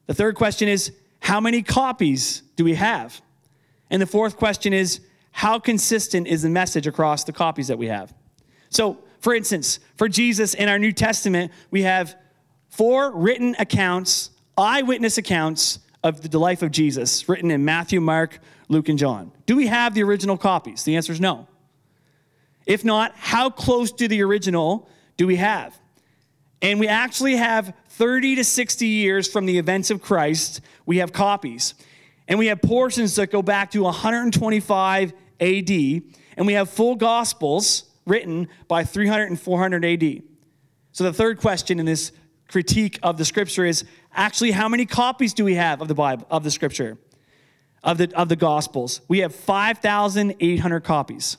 The 0.07 0.15
third 0.15 0.37
question 0.37 0.69
is 0.69 0.93
how 1.21 1.41
many 1.41 1.63
copies 1.63 2.43
do 2.55 2.63
we 2.63 2.75
have? 2.75 3.21
And 3.91 4.01
the 4.01 4.07
fourth 4.07 4.37
question 4.37 4.73
is 4.73 5.01
how 5.33 5.59
consistent 5.59 6.29
is 6.29 6.43
the 6.43 6.51
message 6.51 6.87
across 6.87 7.25
the 7.25 7.33
copies 7.33 7.67
that 7.67 7.79
we 7.79 7.89
have? 7.89 8.15
So, 8.69 8.99
for 9.25 9.35
instance, 9.35 9.81
for 9.97 10.07
Jesus 10.07 10.53
in 10.53 10.69
our 10.69 10.79
New 10.79 10.93
Testament, 10.93 11.51
we 11.71 11.81
have 11.85 12.15
four 12.69 13.11
written 13.17 13.57
accounts, 13.59 14.29
eyewitness 14.59 15.17
accounts 15.17 15.79
of 16.03 16.31
the 16.31 16.39
life 16.39 16.61
of 16.61 16.71
Jesus, 16.71 17.27
written 17.27 17.51
in 17.51 17.65
Matthew, 17.65 18.03
Mark, 18.03 18.39
Luke, 18.69 18.91
and 18.91 18.99
John. 18.99 19.33
Do 19.47 19.57
we 19.57 19.67
have 19.69 19.95
the 19.95 20.03
original 20.03 20.37
copies? 20.37 20.83
The 20.83 20.97
answer 20.97 21.11
is 21.11 21.23
no. 21.23 21.49
If 22.67 22.85
not, 22.85 23.15
how 23.17 23.49
close 23.49 23.93
to 23.93 24.09
the 24.09 24.23
original 24.23 24.91
do 25.17 25.27
we 25.27 25.37
have? 25.37 25.75
And 26.61 26.79
we 26.79 26.87
actually 26.87 27.37
have 27.37 27.73
30 27.89 28.35
to 28.35 28.45
60 28.45 28.87
years 28.87 29.27
from 29.27 29.47
the 29.47 29.57
events 29.57 29.91
of 29.91 30.03
Christ, 30.03 30.61
we 30.85 30.99
have 30.99 31.15
copies. 31.15 31.73
And 32.29 32.39
we 32.39 32.49
have 32.49 32.61
portions 32.61 33.17
that 33.17 33.31
go 33.31 33.41
back 33.41 33.71
to 33.71 33.85
125 33.85 35.15
AD, 35.41 35.71
and 35.71 36.47
we 36.47 36.53
have 36.53 36.69
full 36.69 36.95
gospels 36.95 37.85
written 38.07 38.49
by 38.69 38.85
300 38.85 39.25
and 39.25 39.41
400 39.41 39.85
AD. 39.85 40.23
So 40.93 41.05
the 41.05 41.13
third 41.13 41.39
question 41.39 41.81
in 41.81 41.87
this 41.87 42.13
critique 42.49 42.99
of 43.03 43.17
the 43.17 43.25
scripture 43.25 43.65
is 43.65 43.85
actually 44.13 44.53
how 44.53 44.69
many 44.69 44.87
copies 44.87 45.35
do 45.35 45.45
we 45.45 45.55
have 45.55 45.81
of 45.81 45.89
the 45.89 45.95
Bible, 45.95 46.27
of 46.31 46.45
the 46.45 46.51
scripture, 46.51 46.99
of 47.83 47.99
the, 47.99 48.13
of 48.15 48.29
the 48.29 48.37
gospels? 48.37 49.01
We 49.09 49.21
have 49.21 49.35
5,800 49.35 50.81
copies. 50.81 51.37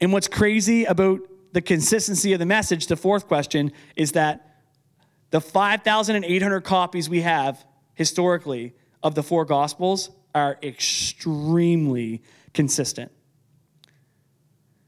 And 0.00 0.12
what's 0.12 0.28
crazy 0.28 0.84
about 0.84 1.20
the 1.52 1.62
consistency 1.62 2.32
of 2.32 2.40
the 2.40 2.46
message, 2.46 2.88
the 2.88 2.96
fourth 2.96 3.28
question, 3.28 3.72
is 3.94 4.12
that 4.12 4.58
the 5.30 5.40
5,800 5.40 6.60
copies 6.62 7.08
we 7.08 7.20
have 7.20 7.64
historically 7.94 8.74
of 9.02 9.14
the 9.14 9.22
four 9.22 9.44
gospels 9.44 10.10
are 10.34 10.58
extremely 10.62 12.22
consistent. 12.52 13.12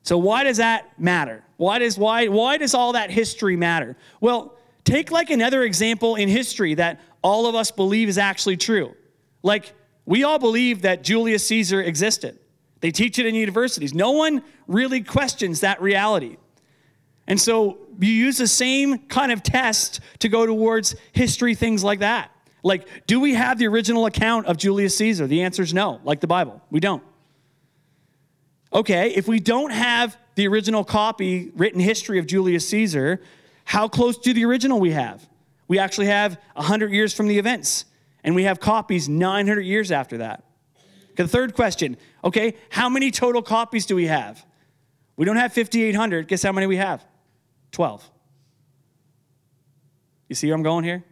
So 0.06 0.16
why 0.16 0.44
does 0.44 0.58
that 0.58 0.98
matter? 1.00 1.42
Why 1.56 1.80
does 1.80 1.98
why 1.98 2.28
why 2.28 2.58
does 2.58 2.74
all 2.74 2.92
that 2.92 3.10
history 3.10 3.56
matter? 3.56 3.96
Well, 4.20 4.56
take 4.84 5.10
like 5.10 5.30
another 5.30 5.64
example 5.64 6.14
in 6.14 6.28
history 6.28 6.74
that 6.74 7.00
all 7.22 7.46
of 7.46 7.56
us 7.56 7.72
believe 7.72 8.08
is 8.08 8.16
actually 8.16 8.56
true. 8.56 8.94
Like 9.42 9.72
we 10.04 10.22
all 10.22 10.38
believe 10.38 10.82
that 10.82 11.02
Julius 11.02 11.44
Caesar 11.48 11.82
existed. 11.82 12.38
They 12.80 12.92
teach 12.92 13.18
it 13.18 13.26
in 13.26 13.34
universities. 13.34 13.92
No 13.92 14.12
one 14.12 14.44
really 14.68 15.02
questions 15.02 15.60
that 15.60 15.82
reality. 15.82 16.36
And 17.26 17.40
so 17.40 17.78
you 17.98 18.12
use 18.12 18.38
the 18.38 18.46
same 18.46 19.08
kind 19.08 19.32
of 19.32 19.42
test 19.42 19.98
to 20.20 20.28
go 20.28 20.46
towards 20.46 20.94
history 21.10 21.56
things 21.56 21.82
like 21.82 21.98
that. 21.98 22.30
Like, 22.62 22.86
do 23.08 23.18
we 23.18 23.34
have 23.34 23.58
the 23.58 23.66
original 23.66 24.06
account 24.06 24.46
of 24.46 24.56
Julius 24.56 24.96
Caesar? 24.98 25.26
The 25.26 25.42
answer 25.42 25.62
is 25.62 25.74
no, 25.74 26.00
like 26.04 26.20
the 26.20 26.28
Bible. 26.28 26.62
We 26.70 26.78
don't. 26.78 27.02
Okay, 28.72 29.10
if 29.14 29.28
we 29.28 29.40
don't 29.40 29.70
have 29.70 30.16
the 30.34 30.46
original 30.48 30.84
copy, 30.84 31.50
written 31.54 31.80
history 31.80 32.18
of 32.18 32.26
Julius 32.26 32.68
Caesar, 32.68 33.20
how 33.64 33.88
close 33.88 34.18
to 34.18 34.32
the 34.32 34.44
original 34.44 34.80
we 34.80 34.90
have? 34.90 35.26
We 35.68 35.78
actually 35.78 36.06
have 36.06 36.38
100 36.54 36.92
years 36.92 37.14
from 37.14 37.26
the 37.28 37.38
events, 37.38 37.84
and 38.22 38.34
we 38.34 38.44
have 38.44 38.60
copies 38.60 39.08
900 39.08 39.60
years 39.62 39.90
after 39.90 40.18
that. 40.18 40.44
The 41.16 41.26
third 41.26 41.54
question 41.54 41.96
okay, 42.22 42.54
how 42.70 42.88
many 42.88 43.10
total 43.10 43.40
copies 43.40 43.86
do 43.86 43.94
we 43.94 44.06
have? 44.06 44.44
We 45.16 45.24
don't 45.24 45.36
have 45.36 45.52
5,800. 45.52 46.28
Guess 46.28 46.42
how 46.42 46.52
many 46.52 46.66
we 46.66 46.76
have? 46.76 47.04
12. 47.72 48.10
You 50.28 50.34
see 50.34 50.48
where 50.48 50.56
I'm 50.56 50.62
going 50.62 50.84
here? 50.84 51.04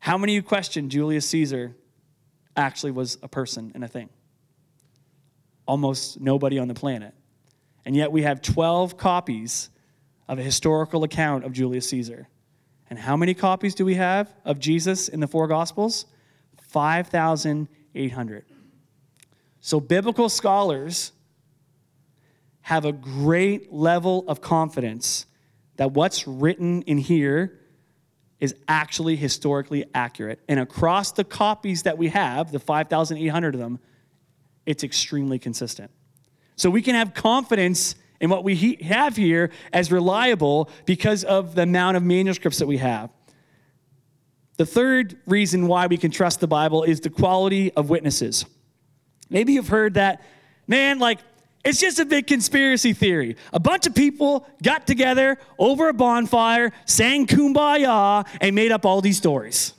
How 0.00 0.18
many 0.18 0.34
you 0.34 0.42
question 0.42 0.90
Julius 0.90 1.28
Caesar 1.28 1.74
actually 2.56 2.92
was 2.92 3.16
a 3.22 3.28
person 3.28 3.72
and 3.74 3.84
a 3.84 3.88
thing? 3.88 4.10
Almost 5.70 6.20
nobody 6.20 6.58
on 6.58 6.66
the 6.66 6.74
planet. 6.74 7.14
And 7.84 7.94
yet 7.94 8.10
we 8.10 8.22
have 8.22 8.42
12 8.42 8.96
copies 8.96 9.70
of 10.26 10.36
a 10.40 10.42
historical 10.42 11.04
account 11.04 11.44
of 11.44 11.52
Julius 11.52 11.88
Caesar. 11.90 12.26
And 12.88 12.98
how 12.98 13.16
many 13.16 13.34
copies 13.34 13.76
do 13.76 13.84
we 13.84 13.94
have 13.94 14.34
of 14.44 14.58
Jesus 14.58 15.06
in 15.06 15.20
the 15.20 15.28
four 15.28 15.46
Gospels? 15.46 16.06
5,800. 16.70 18.44
So 19.60 19.78
biblical 19.78 20.28
scholars 20.28 21.12
have 22.62 22.84
a 22.84 22.90
great 22.90 23.72
level 23.72 24.24
of 24.26 24.40
confidence 24.40 25.26
that 25.76 25.92
what's 25.92 26.26
written 26.26 26.82
in 26.82 26.98
here 26.98 27.60
is 28.40 28.56
actually 28.66 29.14
historically 29.14 29.84
accurate. 29.94 30.40
And 30.48 30.58
across 30.58 31.12
the 31.12 31.22
copies 31.22 31.84
that 31.84 31.96
we 31.96 32.08
have, 32.08 32.50
the 32.50 32.58
5,800 32.58 33.54
of 33.54 33.60
them, 33.60 33.78
it's 34.66 34.84
extremely 34.84 35.38
consistent. 35.38 35.90
So 36.56 36.70
we 36.70 36.82
can 36.82 36.94
have 36.94 37.14
confidence 37.14 37.94
in 38.20 38.28
what 38.28 38.44
we 38.44 38.76
have 38.82 39.16
here 39.16 39.50
as 39.72 39.90
reliable 39.90 40.68
because 40.84 41.24
of 41.24 41.54
the 41.54 41.62
amount 41.62 41.96
of 41.96 42.02
manuscripts 42.02 42.58
that 42.58 42.66
we 42.66 42.76
have. 42.76 43.10
The 44.58 44.66
third 44.66 45.16
reason 45.26 45.68
why 45.68 45.86
we 45.86 45.96
can 45.96 46.10
trust 46.10 46.40
the 46.40 46.46
Bible 46.46 46.82
is 46.82 47.00
the 47.00 47.08
quality 47.08 47.72
of 47.72 47.88
witnesses. 47.88 48.44
Maybe 49.30 49.54
you've 49.54 49.68
heard 49.68 49.94
that, 49.94 50.22
man, 50.66 50.98
like, 50.98 51.20
it's 51.64 51.80
just 51.80 51.98
a 51.98 52.04
big 52.04 52.26
conspiracy 52.26 52.92
theory. 52.92 53.36
A 53.52 53.60
bunch 53.60 53.86
of 53.86 53.94
people 53.94 54.46
got 54.62 54.86
together 54.86 55.38
over 55.58 55.88
a 55.88 55.94
bonfire, 55.94 56.72
sang 56.84 57.26
kumbaya, 57.26 58.26
and 58.40 58.54
made 58.54 58.72
up 58.72 58.84
all 58.84 59.00
these 59.00 59.16
stories. 59.16 59.72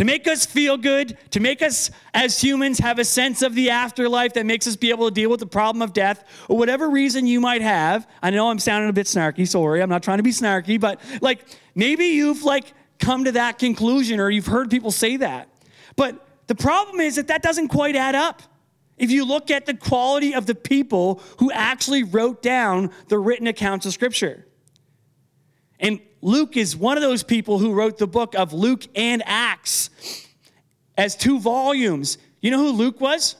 To 0.00 0.06
make 0.06 0.26
us 0.26 0.46
feel 0.46 0.78
good, 0.78 1.18
to 1.32 1.40
make 1.40 1.60
us 1.60 1.90
as 2.14 2.40
humans 2.40 2.78
have 2.78 2.98
a 2.98 3.04
sense 3.04 3.42
of 3.42 3.54
the 3.54 3.68
afterlife 3.68 4.32
that 4.32 4.46
makes 4.46 4.66
us 4.66 4.74
be 4.74 4.88
able 4.88 5.06
to 5.06 5.14
deal 5.14 5.28
with 5.28 5.40
the 5.40 5.46
problem 5.46 5.82
of 5.82 5.92
death, 5.92 6.24
or 6.48 6.56
whatever 6.56 6.88
reason 6.88 7.26
you 7.26 7.38
might 7.38 7.60
have. 7.60 8.08
I 8.22 8.30
know 8.30 8.48
I'm 8.48 8.58
sounding 8.58 8.88
a 8.88 8.94
bit 8.94 9.04
snarky, 9.04 9.46
sorry, 9.46 9.82
I'm 9.82 9.90
not 9.90 10.02
trying 10.02 10.16
to 10.16 10.22
be 10.22 10.30
snarky, 10.30 10.80
but 10.80 11.02
like 11.20 11.44
maybe 11.74 12.06
you've 12.06 12.44
like 12.44 12.72
come 12.98 13.24
to 13.24 13.32
that 13.32 13.58
conclusion 13.58 14.20
or 14.20 14.30
you've 14.30 14.46
heard 14.46 14.70
people 14.70 14.90
say 14.90 15.18
that. 15.18 15.50
But 15.96 16.26
the 16.46 16.54
problem 16.54 17.00
is 17.00 17.16
that 17.16 17.28
that 17.28 17.42
doesn't 17.42 17.68
quite 17.68 17.94
add 17.94 18.14
up. 18.14 18.40
If 18.96 19.10
you 19.10 19.26
look 19.26 19.50
at 19.50 19.66
the 19.66 19.74
quality 19.74 20.34
of 20.34 20.46
the 20.46 20.54
people 20.54 21.20
who 21.40 21.52
actually 21.52 22.04
wrote 22.04 22.40
down 22.40 22.90
the 23.08 23.18
written 23.18 23.46
accounts 23.46 23.84
of 23.84 23.92
Scripture. 23.92 24.46
And 25.78 26.00
Luke 26.22 26.56
is 26.56 26.76
one 26.76 26.96
of 26.96 27.02
those 27.02 27.22
people 27.22 27.58
who 27.58 27.72
wrote 27.72 27.98
the 27.98 28.06
book 28.06 28.34
of 28.34 28.52
Luke 28.52 28.86
and 28.94 29.22
Acts 29.24 29.90
as 30.96 31.16
two 31.16 31.40
volumes. 31.40 32.18
You 32.40 32.50
know 32.50 32.58
who 32.58 32.72
Luke 32.72 33.00
was? 33.00 33.36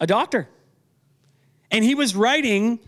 A 0.00 0.06
doctor. 0.06 0.48
And 1.70 1.84
he 1.84 1.94
was 1.94 2.16
writing 2.16 2.80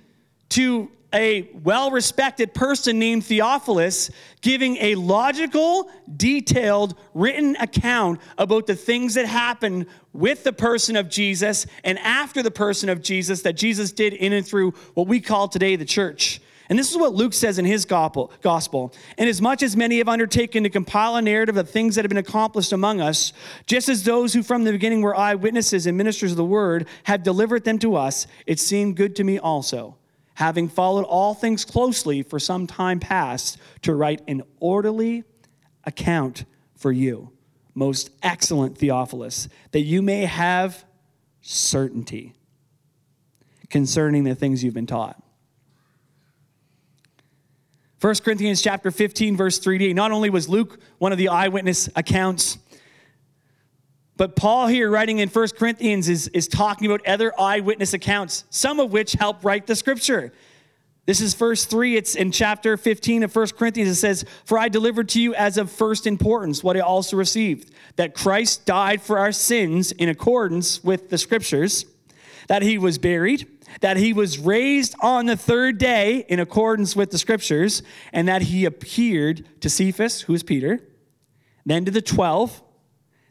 to 0.50 0.90
a 1.14 1.49
well 1.62 1.90
respected 1.90 2.52
person 2.52 2.99
named 2.99 3.25
Theophilus, 3.25 4.11
giving 4.40 4.76
a 4.78 4.96
logical, 4.96 5.90
detailed, 6.16 6.96
written 7.14 7.56
account 7.56 8.20
about 8.37 8.66
the 8.66 8.75
things 8.75 9.14
that 9.14 9.26
happened 9.26 9.87
with 10.12 10.44
the 10.44 10.52
person 10.52 10.96
of 10.96 11.08
Jesus 11.08 11.66
and 11.85 11.99
after 12.00 12.42
the 12.42 12.50
person 12.50 12.88
of 12.88 13.02
Jesus 13.02 13.42
that 13.42 13.54
Jesus 13.54 13.92
did 13.92 14.12
in 14.12 14.32
and 14.32 14.46
through 14.46 14.73
what 14.94 15.06
we 15.06 15.20
call 15.20 15.49
today 15.49 15.76
the 15.76 15.85
church. 15.85 16.40
And 16.68 16.78
this 16.78 16.90
is 16.90 16.96
what 16.96 17.14
Luke 17.14 17.32
says 17.32 17.58
in 17.58 17.64
his 17.64 17.85
gospel. 17.85 18.92
And 19.18 19.28
as 19.28 19.40
much 19.40 19.62
as 19.62 19.76
many 19.76 19.99
have 19.99 20.08
undertaken 20.08 20.64
to 20.64 20.70
compile 20.70 21.16
a 21.16 21.23
narrative 21.23 21.56
of 21.56 21.70
things 21.70 21.94
that 21.94 22.04
have 22.04 22.08
been 22.08 22.18
accomplished 22.18 22.73
among 22.73 23.00
us, 23.00 23.32
just 23.66 23.88
as 23.88 24.02
those 24.02 24.32
who 24.32 24.42
from 24.42 24.64
the 24.64 24.73
beginning 24.73 25.00
were 25.00 25.16
eyewitnesses 25.16 25.87
and 25.87 25.96
ministers 25.96 26.32
of 26.32 26.37
the 26.37 26.44
word 26.44 26.88
have 27.04 27.23
delivered 27.23 27.64
them 27.64 27.78
to 27.78 27.94
us, 27.94 28.26
it 28.46 28.58
seemed 28.58 28.96
good 28.96 29.14
to 29.16 29.25
me 29.25 29.38
also 29.38 29.96
having 30.37 30.68
followed 30.68 31.04
all 31.04 31.32
things 31.32 31.64
closely 31.64 32.23
for 32.23 32.38
some 32.38 32.66
time 32.66 33.00
past, 33.00 33.56
to 33.80 33.94
write 33.94 34.20
an 34.28 34.42
orderly 34.61 35.25
account 35.85 36.44
for 36.75 36.92
you, 36.92 37.30
most 37.75 38.11
excellent 38.23 38.76
Theophilus, 38.76 39.49
that 39.70 39.80
you 39.80 40.02
may 40.02 40.26
have 40.26 40.85
certainty 41.40 42.35
concerning 43.70 44.25
the 44.25 44.35
things 44.35 44.62
you've 44.62 44.75
been 44.75 44.87
taught. 44.87 45.23
1 48.06 48.14
Corinthians 48.22 48.62
chapter 48.62 48.92
15 48.92 49.36
verse 49.36 49.58
3d 49.58 49.92
not 49.92 50.12
only 50.12 50.30
was 50.30 50.48
Luke 50.48 50.78
one 50.98 51.10
of 51.10 51.18
the 51.18 51.26
eyewitness 51.26 51.88
accounts 51.96 52.56
but 54.16 54.36
Paul 54.36 54.68
here 54.68 54.88
writing 54.88 55.18
in 55.18 55.28
1 55.28 55.48
Corinthians 55.58 56.08
is, 56.08 56.28
is 56.28 56.46
talking 56.46 56.86
about 56.86 57.04
other 57.04 57.38
eyewitness 57.38 57.94
accounts, 57.94 58.44
some 58.48 58.78
of 58.78 58.92
which 58.92 59.14
help 59.14 59.44
write 59.44 59.66
the 59.66 59.74
scripture. 59.74 60.33
This 61.04 61.20
is 61.20 61.35
verse 61.35 61.64
3. 61.64 61.96
It's 61.96 62.14
in 62.14 62.31
chapter 62.31 62.76
15 62.76 63.24
of 63.24 63.35
1 63.35 63.48
Corinthians. 63.59 63.90
It 63.90 63.96
says, 63.96 64.24
For 64.44 64.57
I 64.57 64.68
delivered 64.68 65.09
to 65.11 65.20
you 65.20 65.35
as 65.35 65.59
of 65.59 65.70
first 65.70 66.07
importance 66.07 66.62
what 66.62 66.76
I 66.76 66.81
also 66.81 67.16
received 67.16 67.72
that 67.96 68.14
Christ 68.14 68.64
died 68.66 69.02
for 69.02 69.18
our 69.18 69.33
sins 69.33 69.90
in 69.90 70.09
accordance 70.09 70.83
with 70.85 71.11
the 71.11 71.18
scriptures, 71.18 71.85
that 72.46 72.62
he 72.62 72.78
was 72.78 72.98
buried, 72.98 73.46
that 73.81 73.96
he 73.96 74.12
was 74.12 74.38
raised 74.38 74.94
on 75.00 75.26
the 75.26 75.37
third 75.37 75.79
day 75.79 76.24
in 76.29 76.40
accordance 76.40 76.94
with 76.94 77.11
the 77.11 77.18
scriptures, 77.18 77.83
and 78.12 78.29
that 78.29 78.42
he 78.42 78.64
appeared 78.64 79.46
to 79.61 79.68
Cephas, 79.70 80.22
who 80.22 80.35
is 80.35 80.42
Peter, 80.42 80.81
then 81.64 81.85
to 81.85 81.90
the 81.90 82.02
12 82.02 82.62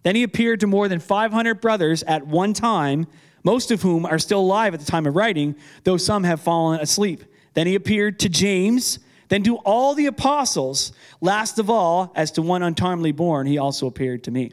then 0.06 0.16
he 0.16 0.22
appeared 0.22 0.60
to 0.60 0.68
more 0.68 0.88
than 0.88 1.00
500 1.00 1.60
brothers 1.60 2.04
at 2.04 2.28
one 2.28 2.54
time, 2.54 3.08
most 3.44 3.72
of 3.72 3.82
whom 3.82 4.06
are 4.06 4.20
still 4.20 4.42
alive 4.42 4.76
at 4.76 4.80
the 4.80 4.86
time 4.86 5.08
of 5.08 5.16
writing, 5.16 5.56
though 5.84 5.98
some 5.98 6.24
have 6.24 6.40
fallen 6.40 6.80
asleep. 6.80 7.24
Then 7.56 7.66
he 7.66 7.74
appeared 7.74 8.20
to 8.20 8.30
James, 8.30 9.00
then 9.30 9.42
to 9.42 9.56
all 9.58 9.96
the 9.96 10.06
apostles. 10.06 10.94
Last 11.22 11.58
of 11.58 11.72
all, 11.72 12.14
as 12.16 12.30
to 12.34 12.44
one 12.44 12.62
untimely 12.62 13.14
born, 13.14 13.48
he 13.48 13.58
also 13.58 13.88
appeared 13.88 14.24
to 14.26 14.32
me. 14.32 14.52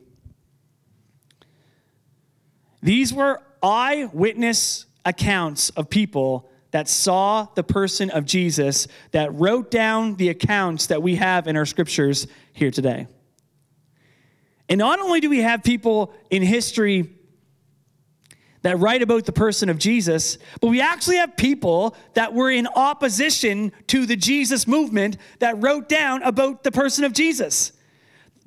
These 2.83 3.13
were 3.13 3.43
eyewitness 3.63 4.87
accounts 5.05 5.71
of 5.71 5.91
people 5.91 6.49
that 6.73 6.89
saw 6.89 7.47
the 7.55 7.63
person 7.63 8.11
of 8.11 8.25
Jesus, 8.25 8.89
that 9.13 9.33
wrote 9.35 9.71
down 9.71 10.17
the 10.17 10.31
accounts 10.31 10.87
that 10.87 11.03
we 11.03 11.17
have 11.17 11.47
in 11.47 11.57
our 11.57 11.67
scriptures 11.67 12.27
here 12.53 12.71
today. 12.71 13.07
And 14.69 14.79
not 14.79 15.01
only 15.01 15.21
do 15.21 15.29
we 15.29 15.41
have 15.41 15.63
people 15.63 16.15
in 16.31 16.43
history 16.43 17.11
that 18.63 18.79
write 18.79 19.03
about 19.03 19.27
the 19.27 19.33
person 19.33 19.69
of 19.69 19.79
Jesus, 19.79 20.39
but 20.61 20.69
we 20.69 20.81
actually 20.81 21.17
have 21.17 21.37
people 21.37 21.95
that 22.15 22.33
were 22.33 22.51
in 22.51 22.67
opposition 22.69 23.73
to 23.89 24.07
the 24.07 24.17
Jesus 24.17 24.67
movement 24.67 25.19
that 25.41 25.63
wrote 25.63 25.89
down 25.89 26.23
about 26.23 26.63
the 26.63 26.73
person 26.73 27.05
of 27.05 27.13
Jesus. 27.13 27.73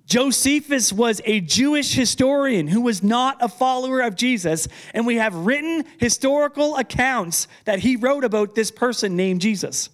Josephus 0.06 0.94
was 0.94 1.20
a 1.26 1.41
Jewish 1.41 1.94
historian 1.94 2.68
who 2.68 2.82
was 2.82 3.02
not 3.02 3.38
a 3.41 3.50
follower 3.50 4.02
of 4.02 4.15
Jesus, 4.15 4.68
and 4.94 5.08
we 5.08 5.15
have 5.15 5.34
written 5.34 5.84
historical 5.98 6.78
accounts 6.78 7.48
that 7.65 7.80
he 7.80 7.96
wrote 7.96 8.24
about 8.24 8.54
this 8.54 8.70
person 8.70 9.15
named 9.15 9.41
Jesus. 9.41 9.89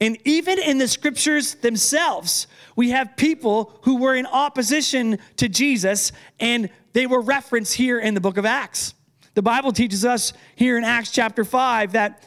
And 0.00 0.18
even 0.24 0.58
in 0.58 0.78
the 0.78 0.86
scriptures 0.86 1.54
themselves, 1.56 2.46
we 2.76 2.90
have 2.90 3.16
people 3.16 3.78
who 3.82 3.96
were 3.96 4.14
in 4.14 4.26
opposition 4.26 5.18
to 5.36 5.48
Jesus, 5.48 6.12
and 6.38 6.70
they 6.92 7.06
were 7.06 7.20
referenced 7.20 7.74
here 7.74 7.98
in 7.98 8.14
the 8.14 8.20
book 8.20 8.36
of 8.36 8.46
Acts. 8.46 8.94
The 9.34 9.42
Bible 9.42 9.72
teaches 9.72 10.04
us 10.04 10.32
here 10.54 10.78
in 10.78 10.84
Acts 10.84 11.10
chapter 11.10 11.44
5 11.44 11.92
that 11.92 12.22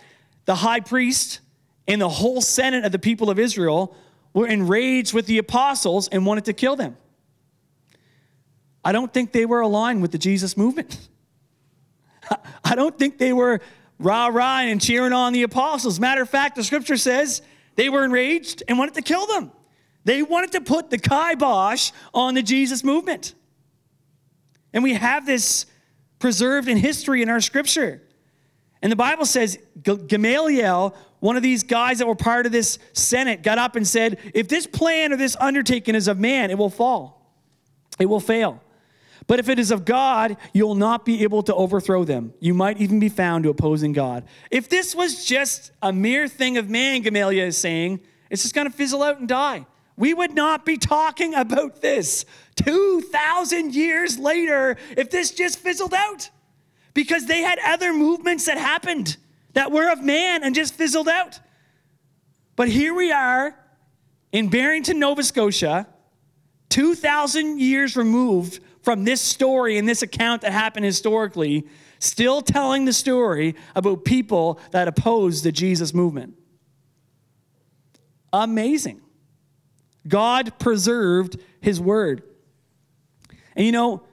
the 0.45 0.55
high 0.55 0.81
priest 0.81 1.39
and 1.87 2.01
the 2.01 2.09
whole 2.09 2.41
senate 2.41 2.83
of 2.83 2.91
the 2.91 2.99
people 2.99 3.29
of 3.29 3.39
Israel 3.39 3.95
were 4.37 4.45
enraged 4.45 5.15
with 5.15 5.25
the 5.25 5.39
apostles 5.39 6.07
and 6.09 6.23
wanted 6.23 6.45
to 6.45 6.53
kill 6.53 6.75
them. 6.75 6.95
I 8.85 8.91
don't 8.91 9.11
think 9.11 9.31
they 9.31 9.47
were 9.47 9.61
aligned 9.61 10.03
with 10.03 10.11
the 10.11 10.19
Jesus 10.19 10.55
movement. 10.55 11.09
I 12.63 12.75
don't 12.75 12.95
think 12.99 13.17
they 13.17 13.33
were 13.33 13.61
rah 13.97 14.27
rah 14.27 14.59
and 14.59 14.79
cheering 14.79 15.11
on 15.11 15.33
the 15.33 15.41
apostles. 15.41 15.99
Matter 15.99 16.21
of 16.21 16.29
fact, 16.29 16.55
the 16.55 16.63
scripture 16.63 16.97
says 16.97 17.41
they 17.77 17.89
were 17.89 18.03
enraged 18.03 18.61
and 18.67 18.77
wanted 18.77 18.93
to 18.93 19.01
kill 19.01 19.25
them. 19.25 19.51
They 20.03 20.21
wanted 20.21 20.51
to 20.51 20.61
put 20.61 20.91
the 20.91 20.99
kibosh 20.99 21.91
on 22.13 22.35
the 22.35 22.43
Jesus 22.43 22.83
movement. 22.83 23.33
And 24.71 24.83
we 24.83 24.93
have 24.93 25.25
this 25.25 25.65
preserved 26.19 26.67
in 26.67 26.77
history 26.77 27.23
in 27.23 27.29
our 27.29 27.41
scripture. 27.41 28.03
And 28.83 28.91
the 28.91 28.95
Bible 28.95 29.25
says 29.25 29.57
Gamaliel, 29.81 30.95
one 31.19 31.35
of 31.35 31.43
these 31.43 31.63
guys 31.63 31.99
that 31.99 32.07
were 32.07 32.15
part 32.15 32.45
of 32.45 32.51
this 32.51 32.79
Senate, 32.93 33.43
got 33.43 33.57
up 33.57 33.75
and 33.75 33.87
said, 33.87 34.19
If 34.33 34.47
this 34.47 34.67
plan 34.67 35.13
or 35.13 35.17
this 35.17 35.35
undertaking 35.39 35.95
is 35.95 36.07
of 36.07 36.19
man, 36.19 36.51
it 36.51 36.57
will 36.57 36.69
fall, 36.69 37.33
it 37.99 38.05
will 38.05 38.19
fail. 38.19 38.61
But 39.25 39.39
if 39.39 39.49
it 39.49 39.59
is 39.59 39.71
of 39.71 39.83
God, 39.83 40.37
you'll 40.53 40.75
not 40.75 41.03
be 41.03 41.23
able 41.23 41.43
to 41.43 41.53
overthrow 41.53 42.05
them. 42.05 42.33
You 42.39 42.53
might 42.53 42.79
even 42.79 42.99
be 42.99 43.09
found 43.09 43.43
to 43.43 43.49
opposing 43.49 43.91
God. 43.91 44.23
If 44.49 44.69
this 44.69 44.95
was 44.95 45.25
just 45.25 45.71
a 45.81 45.91
mere 45.91 46.29
thing 46.29 46.57
of 46.57 46.69
man, 46.69 47.01
Gamaliel 47.01 47.47
is 47.47 47.57
saying, 47.57 47.99
it's 48.29 48.43
just 48.43 48.55
going 48.55 48.71
to 48.71 48.73
fizzle 48.73 49.03
out 49.03 49.19
and 49.19 49.27
die 49.27 49.65
we 49.97 50.13
would 50.13 50.35
not 50.35 50.63
be 50.63 50.77
talking 50.77 51.33
about 51.33 51.81
this 51.81 52.23
2,000 52.55 53.73
years 53.73 54.17
later 54.17 54.77
if 54.95 55.09
this 55.09 55.31
just 55.31 55.59
fizzled 55.59 55.93
out. 55.93 56.29
Because 56.93 57.25
they 57.25 57.41
had 57.41 57.59
other 57.63 57.93
movements 57.93 58.45
that 58.45 58.57
happened 58.57 59.17
that 59.57 59.71
were 59.71 59.91
of 59.91 60.03
man 60.03 60.43
and 60.43 60.53
just 60.53 60.75
fizzled 60.75 61.09
out. 61.09 61.39
But 62.55 62.69
here 62.69 62.93
we 62.93 63.11
are 63.11 63.57
in 64.31 64.49
Barrington, 64.49 64.99
Nova 64.99 65.23
Scotia, 65.23 65.87
2,000 66.69 67.59
years 67.59 67.97
removed 67.97 68.59
from 68.83 69.03
this 69.03 69.19
story 69.19 69.79
and 69.79 69.89
this 69.89 70.03
account 70.03 70.43
that 70.43 70.51
happened 70.51 70.85
historically, 70.85 71.65
still 71.97 72.43
telling 72.43 72.85
the 72.85 72.93
story 72.93 73.55
about 73.75 74.05
people 74.05 74.59
that 74.69 74.87
opposed 74.87 75.43
the 75.43 75.51
Jesus 75.51 75.91
movement. 75.91 76.35
Amazing. 78.31 79.01
God 80.07 80.59
preserved 80.59 81.39
his 81.61 81.81
word. 81.81 82.21
And 83.55 83.65
you 83.65 83.71
know, 83.71 84.03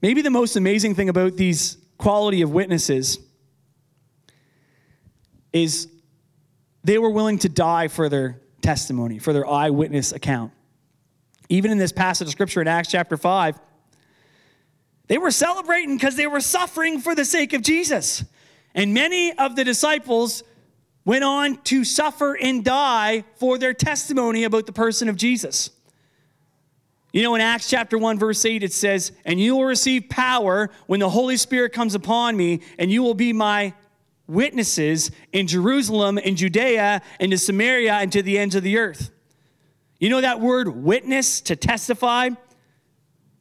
maybe 0.00 0.22
the 0.22 0.30
most 0.30 0.56
amazing 0.56 0.94
thing 0.94 1.10
about 1.10 1.36
these 1.36 1.76
quality 1.98 2.40
of 2.40 2.52
witnesses 2.52 3.18
is 5.54 5.88
they 6.82 6.98
were 6.98 7.08
willing 7.08 7.38
to 7.38 7.48
die 7.48 7.88
for 7.88 8.10
their 8.10 8.40
testimony, 8.60 9.18
for 9.18 9.32
their 9.32 9.48
eyewitness 9.48 10.12
account. 10.12 10.52
Even 11.48 11.70
in 11.70 11.78
this 11.78 11.92
passage 11.92 12.26
of 12.26 12.32
scripture 12.32 12.60
in 12.60 12.68
Acts 12.68 12.90
chapter 12.90 13.16
5, 13.16 13.58
They 15.06 15.18
were 15.18 15.30
celebrating 15.30 15.96
because 15.96 16.16
they 16.16 16.26
were 16.26 16.40
suffering 16.40 16.98
for 16.98 17.14
the 17.14 17.24
sake 17.24 17.52
of 17.52 17.62
Jesus. 17.62 18.24
And 18.74 18.94
many 18.94 19.32
of 19.32 19.54
the 19.54 19.62
disciples 19.62 20.42
went 21.04 21.22
on 21.22 21.62
to 21.64 21.84
suffer 21.84 22.36
and 22.36 22.64
die 22.64 23.24
for 23.36 23.58
their 23.58 23.74
testimony 23.74 24.44
about 24.44 24.64
the 24.66 24.72
person 24.72 25.08
of 25.10 25.16
Jesus. 25.16 25.70
You 27.12 27.22
know, 27.22 27.34
in 27.34 27.42
Acts 27.42 27.68
chapter 27.68 27.98
1, 27.98 28.18
verse 28.18 28.44
8, 28.44 28.62
it 28.64 28.72
says, 28.72 29.12
And 29.24 29.38
you 29.38 29.54
will 29.54 29.66
receive 29.66 30.08
power 30.08 30.70
when 30.86 31.00
the 31.00 31.10
Holy 31.10 31.36
Spirit 31.36 31.72
comes 31.72 31.94
upon 31.94 32.36
me, 32.36 32.62
and 32.78 32.90
you 32.90 33.02
will 33.02 33.14
be 33.14 33.32
my 33.32 33.74
witnesses 34.26 35.10
in 35.32 35.46
Jerusalem, 35.46 36.18
in 36.18 36.36
Judea, 36.36 37.02
and 37.20 37.32
to 37.32 37.38
Samaria, 37.38 37.94
and 37.94 38.10
to 38.12 38.22
the 38.22 38.38
ends 38.38 38.54
of 38.54 38.62
the 38.62 38.78
earth. 38.78 39.10
You 39.98 40.10
know 40.10 40.20
that 40.20 40.40
word 40.40 40.68
witness, 40.68 41.40
to 41.42 41.56
testify? 41.56 42.30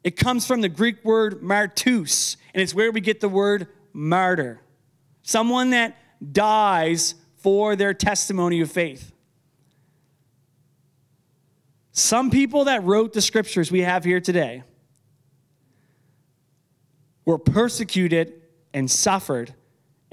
It 0.03 0.17
comes 0.17 0.45
from 0.45 0.61
the 0.61 0.69
Greek 0.69 1.03
word 1.03 1.41
martus, 1.41 2.37
and 2.53 2.61
it's 2.61 2.73
where 2.73 2.91
we 2.91 3.01
get 3.01 3.21
the 3.21 3.29
word 3.29 3.67
martyr. 3.93 4.61
Someone 5.21 5.69
that 5.69 5.97
dies 6.31 7.15
for 7.37 7.75
their 7.75 7.93
testimony 7.93 8.61
of 8.61 8.71
faith. 8.71 9.11
Some 11.91 12.31
people 12.31 12.65
that 12.65 12.83
wrote 12.83 13.13
the 13.13 13.21
scriptures 13.21 13.71
we 13.71 13.81
have 13.81 14.03
here 14.03 14.19
today 14.19 14.63
were 17.25 17.37
persecuted 17.37 18.33
and 18.73 18.89
suffered, 18.89 19.53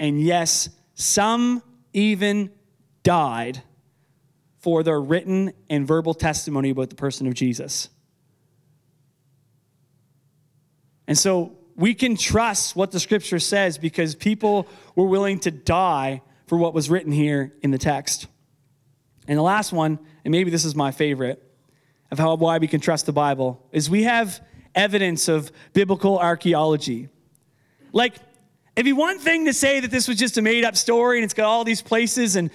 and 0.01 0.19
yes, 0.19 0.67
some 0.95 1.61
even 1.93 2.49
died 3.03 3.61
for 4.57 4.81
their 4.81 4.99
written 4.99 5.53
and 5.69 5.87
verbal 5.87 6.15
testimony 6.15 6.71
about 6.71 6.89
the 6.89 6.95
person 6.95 7.27
of 7.27 7.35
Jesus. 7.35 7.87
And 11.07 11.15
so 11.15 11.55
we 11.75 11.93
can 11.93 12.17
trust 12.17 12.75
what 12.75 12.89
the 12.89 12.99
scripture 12.99 13.37
says 13.37 13.77
because 13.77 14.15
people 14.15 14.67
were 14.95 15.05
willing 15.05 15.39
to 15.41 15.51
die 15.51 16.23
for 16.47 16.57
what 16.57 16.73
was 16.73 16.89
written 16.89 17.11
here 17.11 17.53
in 17.61 17.69
the 17.69 17.77
text. 17.77 18.25
And 19.27 19.37
the 19.37 19.43
last 19.43 19.71
one, 19.71 19.99
and 20.25 20.31
maybe 20.31 20.49
this 20.49 20.65
is 20.65 20.73
my 20.75 20.89
favorite 20.89 21.43
of 22.09 22.17
how 22.17 22.35
why 22.37 22.57
we 22.57 22.67
can 22.67 22.81
trust 22.81 23.05
the 23.05 23.13
Bible, 23.13 23.63
is 23.71 23.87
we 23.87 24.01
have 24.03 24.43
evidence 24.73 25.27
of 25.27 25.51
biblical 25.73 26.17
archaeology. 26.17 27.09
Like, 27.93 28.15
it'd 28.75 28.85
be 28.85 28.93
one 28.93 29.19
thing 29.19 29.45
to 29.45 29.53
say 29.53 29.79
that 29.79 29.91
this 29.91 30.07
was 30.07 30.17
just 30.17 30.37
a 30.37 30.41
made 30.41 30.63
up 30.63 30.75
story 30.75 31.17
and 31.17 31.23
it's 31.23 31.33
got 31.33 31.45
all 31.45 31.63
these 31.63 31.81
places 31.81 32.35
and 32.35 32.49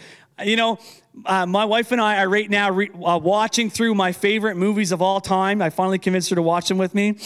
you 0.44 0.56
know, 0.56 0.78
uh, 1.24 1.46
my 1.46 1.64
wife 1.64 1.92
and 1.92 2.00
I 2.00 2.18
are 2.22 2.28
right 2.28 2.48
now 2.48 2.70
re- 2.70 2.90
uh, 2.90 3.18
watching 3.22 3.70
through 3.70 3.94
my 3.94 4.12
favorite 4.12 4.56
movies 4.56 4.92
of 4.92 5.00
all 5.00 5.20
time. 5.20 5.62
I 5.62 5.70
finally 5.70 5.98
convinced 5.98 6.28
her 6.28 6.36
to 6.36 6.42
watch 6.42 6.68
them 6.68 6.76
with 6.76 6.94
me. 6.94 7.18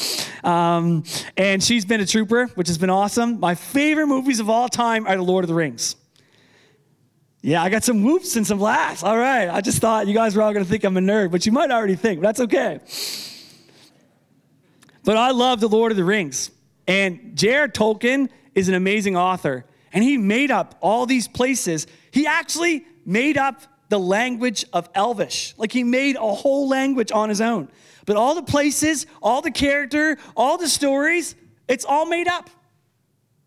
Um, 0.44 1.03
and 1.37 1.62
she's 1.62 1.85
been 1.85 2.00
a 2.00 2.07
trooper, 2.07 2.46
which 2.55 2.68
has 2.68 2.79
been 2.79 2.90
awesome. 2.90 3.40
My 3.40 3.57
favorite 3.57 4.07
movies 4.07 4.38
of 4.38 4.48
all 4.48 4.68
time 4.68 5.09
are 5.09 5.16
The 5.16 5.22
Lord 5.22 5.42
of 5.42 5.48
the 5.48 5.55
Rings. 5.55 5.96
Yeah, 7.42 7.62
I 7.62 7.68
got 7.68 7.83
some 7.83 8.05
whoops 8.05 8.37
and 8.37 8.46
some 8.46 8.61
laughs. 8.61 9.03
All 9.03 9.18
right. 9.18 9.48
I 9.48 9.61
just 9.61 9.79
thought 9.79 10.07
you 10.07 10.14
guys 10.14 10.37
were 10.37 10.42
all 10.42 10.53
going 10.53 10.64
to 10.64 10.70
think 10.70 10.85
I'm 10.85 10.96
a 10.96 11.00
nerd, 11.00 11.33
but 11.33 11.46
you 11.46 11.53
might 11.53 11.70
already 11.70 11.96
think, 11.96 12.20
but 12.20 12.29
that's 12.29 12.40
okay. 12.40 12.81
But 15.05 15.16
I 15.16 15.31
love 15.31 15.61
The 15.61 15.68
Lord 15.68 15.90
of 15.90 15.96
the 15.96 16.05
Rings. 16.05 16.50
And 16.87 17.33
J.R.R. 17.35 17.68
Tolkien 17.68 18.29
is 18.61 18.68
an 18.68 18.75
amazing 18.75 19.16
author. 19.16 19.64
And 19.92 20.05
he 20.05 20.16
made 20.16 20.51
up 20.51 20.77
all 20.81 21.07
these 21.07 21.27
places. 21.27 21.87
He 22.12 22.27
actually 22.27 22.87
made 23.05 23.37
up 23.37 23.62
the 23.88 23.99
language 23.99 24.64
of 24.73 24.88
Elvish. 24.94 25.55
Like 25.57 25.73
he 25.73 25.83
made 25.83 26.16
a 26.16 26.35
whole 26.35 26.68
language 26.68 27.11
on 27.11 27.29
his 27.29 27.40
own. 27.40 27.68
But 28.07 28.16
all 28.16 28.35
the 28.35 28.42
places, 28.42 29.07
all 29.20 29.42
the 29.42 29.51
character, 29.51 30.16
all 30.37 30.59
the 30.59 30.68
stories, 30.68 31.35
it's 31.68 31.85
all 31.85 32.07
made 32.07 32.29
up. 32.29 32.49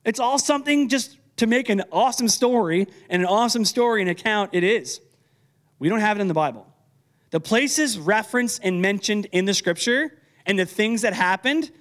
It's 0.04 0.20
all 0.20 0.38
something 0.38 0.90
just 0.90 1.18
to 1.38 1.48
make 1.48 1.70
an 1.70 1.84
awesome 1.92 2.28
story, 2.28 2.88
and 3.10 3.22
an 3.22 3.28
awesome 3.28 3.66
story 3.66 4.02
and 4.02 4.10
account 4.10 4.52
it 4.54 4.64
is. 4.64 5.02
We 5.80 5.90
don't 5.90 6.00
have 6.00 6.18
it 6.18 6.22
in 6.22 6.28
the 6.28 6.34
Bible. 6.34 6.68
The 7.32 7.40
places 7.40 7.98
referenced 7.98 8.62
and 8.64 8.82
mentioned 8.82 9.28
in 9.32 9.46
the 9.46 9.54
scripture 9.54 10.14
and 10.46 10.60
the 10.60 10.66
things 10.66 11.02
that 11.02 11.14
happened, 11.14 11.72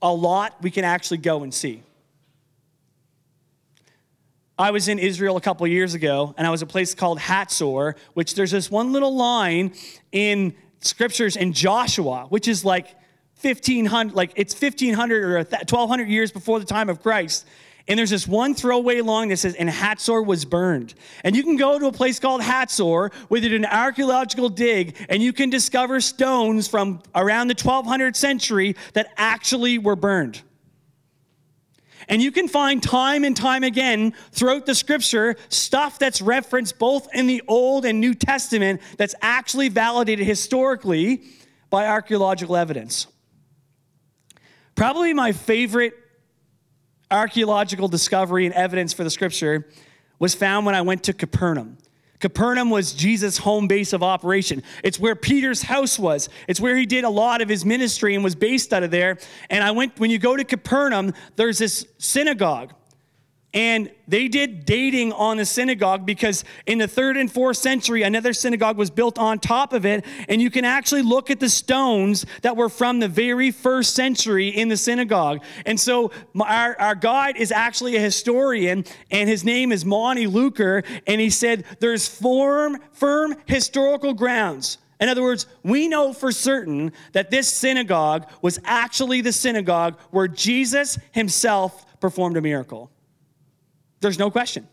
a 0.00 0.12
lot 0.12 0.62
we 0.62 0.70
can 0.70 0.84
actually 0.84 1.18
go 1.18 1.42
and 1.42 1.52
see. 1.52 1.82
I 4.58 4.70
was 4.70 4.86
in 4.86 5.00
Israel 5.00 5.36
a 5.36 5.40
couple 5.40 5.66
years 5.66 5.94
ago, 5.94 6.32
and 6.38 6.46
I 6.46 6.50
was 6.50 6.62
at 6.62 6.68
a 6.68 6.70
place 6.70 6.94
called 6.94 7.18
Hatzor, 7.18 7.96
which 8.14 8.34
there's 8.34 8.52
this 8.52 8.70
one 8.70 8.92
little 8.92 9.16
line 9.16 9.72
in 10.12 10.54
scriptures 10.80 11.36
in 11.36 11.52
Joshua, 11.52 12.26
which 12.28 12.46
is 12.46 12.64
like 12.64 12.94
1500, 13.40 14.14
like 14.14 14.32
it's 14.36 14.54
1500 14.54 15.24
or 15.24 15.36
1200 15.38 16.08
years 16.08 16.30
before 16.30 16.60
the 16.60 16.64
time 16.66 16.88
of 16.88 17.02
Christ. 17.02 17.46
And 17.88 17.98
there's 17.98 18.10
this 18.10 18.28
one 18.28 18.54
throwaway 18.54 19.00
line 19.00 19.28
that 19.28 19.38
says, 19.38 19.56
and 19.56 19.68
Hatzor 19.68 20.24
was 20.24 20.44
burned. 20.44 20.94
And 21.24 21.36
you 21.36 21.42
can 21.42 21.56
go 21.56 21.78
to 21.78 21.86
a 21.86 21.92
place 21.92 22.20
called 22.20 22.40
Hatzor 22.40 23.12
they 23.28 23.52
an 23.52 23.66
archaeological 23.66 24.48
dig, 24.48 24.96
and 25.08 25.20
you 25.20 25.32
can 25.32 25.50
discover 25.50 26.00
stones 26.00 26.68
from 26.68 27.02
around 27.14 27.48
the 27.48 27.54
1200th 27.56 28.16
century 28.16 28.76
that 28.94 29.08
actually 29.16 29.78
were 29.78 29.96
burned. 29.96 30.42
And 32.08 32.22
you 32.22 32.30
can 32.30 32.48
find 32.48 32.82
time 32.82 33.24
and 33.24 33.36
time 33.36 33.64
again 33.64 34.12
throughout 34.32 34.66
the 34.66 34.74
scripture 34.74 35.36
stuff 35.48 35.98
that's 35.98 36.20
referenced 36.20 36.78
both 36.78 37.08
in 37.14 37.26
the 37.26 37.42
Old 37.48 37.84
and 37.84 38.00
New 38.00 38.14
Testament 38.14 38.80
that's 38.96 39.14
actually 39.22 39.68
validated 39.68 40.26
historically 40.26 41.22
by 41.70 41.86
archaeological 41.86 42.56
evidence. 42.56 43.06
Probably 44.74 45.14
my 45.14 45.32
favorite 45.32 45.94
archaeological 47.10 47.88
discovery 47.88 48.44
and 48.44 48.54
evidence 48.54 48.92
for 48.92 49.04
the 49.04 49.10
scripture 49.10 49.68
was 50.18 50.34
found 50.34 50.66
when 50.66 50.74
I 50.74 50.82
went 50.82 51.04
to 51.04 51.12
Capernaum. 51.12 51.78
Capernaum 52.20 52.70
was 52.70 52.92
Jesus' 52.92 53.38
home 53.38 53.68
base 53.68 53.92
of 53.92 54.02
operation. 54.02 54.62
It's 54.82 54.98
where 54.98 55.14
Peter's 55.14 55.62
house 55.62 55.98
was. 55.98 56.28
It's 56.48 56.60
where 56.60 56.76
he 56.76 56.86
did 56.86 57.04
a 57.04 57.10
lot 57.10 57.42
of 57.42 57.48
his 57.48 57.64
ministry 57.64 58.14
and 58.14 58.24
was 58.24 58.34
based 58.34 58.72
out 58.72 58.82
of 58.82 58.90
there. 58.90 59.18
And 59.50 59.62
I 59.62 59.72
went, 59.72 59.98
when 59.98 60.10
you 60.10 60.18
go 60.18 60.36
to 60.36 60.44
Capernaum, 60.44 61.12
there's 61.36 61.58
this 61.58 61.86
synagogue. 61.98 62.72
And 63.54 63.88
they 64.08 64.26
did 64.26 64.64
dating 64.66 65.12
on 65.12 65.36
the 65.36 65.44
synagogue 65.44 66.04
because 66.04 66.44
in 66.66 66.78
the 66.78 66.88
third 66.88 67.16
and 67.16 67.30
fourth 67.30 67.56
century, 67.56 68.02
another 68.02 68.32
synagogue 68.32 68.76
was 68.76 68.90
built 68.90 69.16
on 69.16 69.38
top 69.38 69.72
of 69.72 69.86
it. 69.86 70.04
And 70.28 70.42
you 70.42 70.50
can 70.50 70.64
actually 70.64 71.02
look 71.02 71.30
at 71.30 71.38
the 71.38 71.48
stones 71.48 72.26
that 72.42 72.56
were 72.56 72.68
from 72.68 72.98
the 72.98 73.06
very 73.06 73.52
first 73.52 73.94
century 73.94 74.48
in 74.48 74.68
the 74.68 74.76
synagogue. 74.76 75.42
And 75.64 75.78
so 75.78 76.10
our, 76.40 76.78
our 76.80 76.96
guide 76.96 77.36
is 77.36 77.52
actually 77.52 77.94
a 77.94 78.00
historian, 78.00 78.84
and 79.12 79.28
his 79.28 79.44
name 79.44 79.70
is 79.70 79.84
Monty 79.84 80.26
Luker. 80.26 80.82
And 81.06 81.20
he 81.20 81.30
said 81.30 81.64
there's 81.78 82.08
firm, 82.08 82.78
firm 82.92 83.36
historical 83.46 84.14
grounds. 84.14 84.78
In 85.00 85.08
other 85.08 85.22
words, 85.22 85.46
we 85.62 85.86
know 85.86 86.12
for 86.12 86.32
certain 86.32 86.92
that 87.12 87.30
this 87.30 87.48
synagogue 87.48 88.28
was 88.42 88.58
actually 88.64 89.20
the 89.20 89.32
synagogue 89.32 89.96
where 90.10 90.26
Jesus 90.26 90.98
himself 91.12 92.00
performed 92.00 92.36
a 92.36 92.40
miracle. 92.40 92.90
There's 94.04 94.18
no 94.18 94.30
question. 94.30 94.68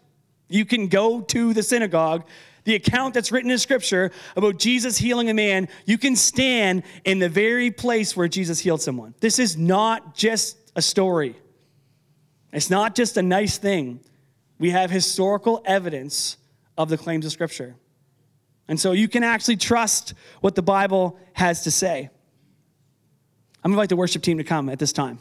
You 0.50 0.65
can 0.65 0.88
go 0.88 1.22
to 1.22 1.54
the 1.54 1.63
synagogue, 1.63 2.28
the 2.65 2.76
account 2.76 3.13
that's 3.13 3.32
written 3.32 3.50
in 3.50 3.58
scripture 3.58 4.12
about 4.36 4.60
Jesus 4.60 4.98
healing 4.98 5.30
a 5.30 5.34
man, 5.34 5.70
you 5.86 5.98
can 5.98 6.15
stand 6.17 6.84
in 7.06 7.20
the 7.20 7.30
very 7.30 7.72
place 7.72 8.15
where 8.15 8.28
Jesus 8.28 8.60
healed 8.60 8.82
someone. 8.82 9.15
This 9.22 9.39
is 9.39 9.58
not 9.58 10.13
just 10.15 10.58
a 10.76 10.82
story, 10.82 11.36
it's 12.52 12.70
not 12.70 12.94
just 12.94 13.15
a 13.17 13.22
nice 13.22 13.58
thing. 13.58 14.02
We 14.60 14.72
have 14.72 14.91
historical 14.91 15.63
evidence 15.65 16.38
of 16.78 16.89
the 16.89 16.98
claims 16.98 17.26
of 17.26 17.32
scripture. 17.32 17.76
And 18.67 18.80
so 18.80 18.91
you 18.91 19.08
can 19.08 19.24
actually 19.24 19.58
trust 19.58 20.13
what 20.41 20.54
the 20.56 20.62
Bible 20.62 21.17
has 21.34 21.63
to 21.63 21.72
say. 21.72 22.10
I'm 23.63 23.72
going 23.72 23.72
to 23.72 23.80
invite 23.80 23.89
the 23.89 23.96
worship 23.96 24.22
team 24.22 24.38
to 24.38 24.44
come 24.44 24.70
at 24.70 24.78
this 24.78 24.94
time. 24.94 25.17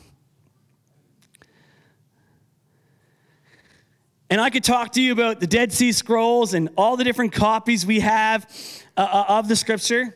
And 4.30 4.40
I 4.40 4.48
could 4.48 4.62
talk 4.62 4.92
to 4.92 5.02
you 5.02 5.10
about 5.12 5.40
the 5.40 5.46
Dead 5.48 5.72
Sea 5.72 5.90
Scrolls 5.90 6.54
and 6.54 6.68
all 6.76 6.96
the 6.96 7.02
different 7.02 7.32
copies 7.32 7.84
we 7.84 7.98
have 7.98 8.48
uh, 8.96 9.00
uh, 9.00 9.24
of 9.28 9.48
the 9.48 9.56
scripture. 9.56 10.14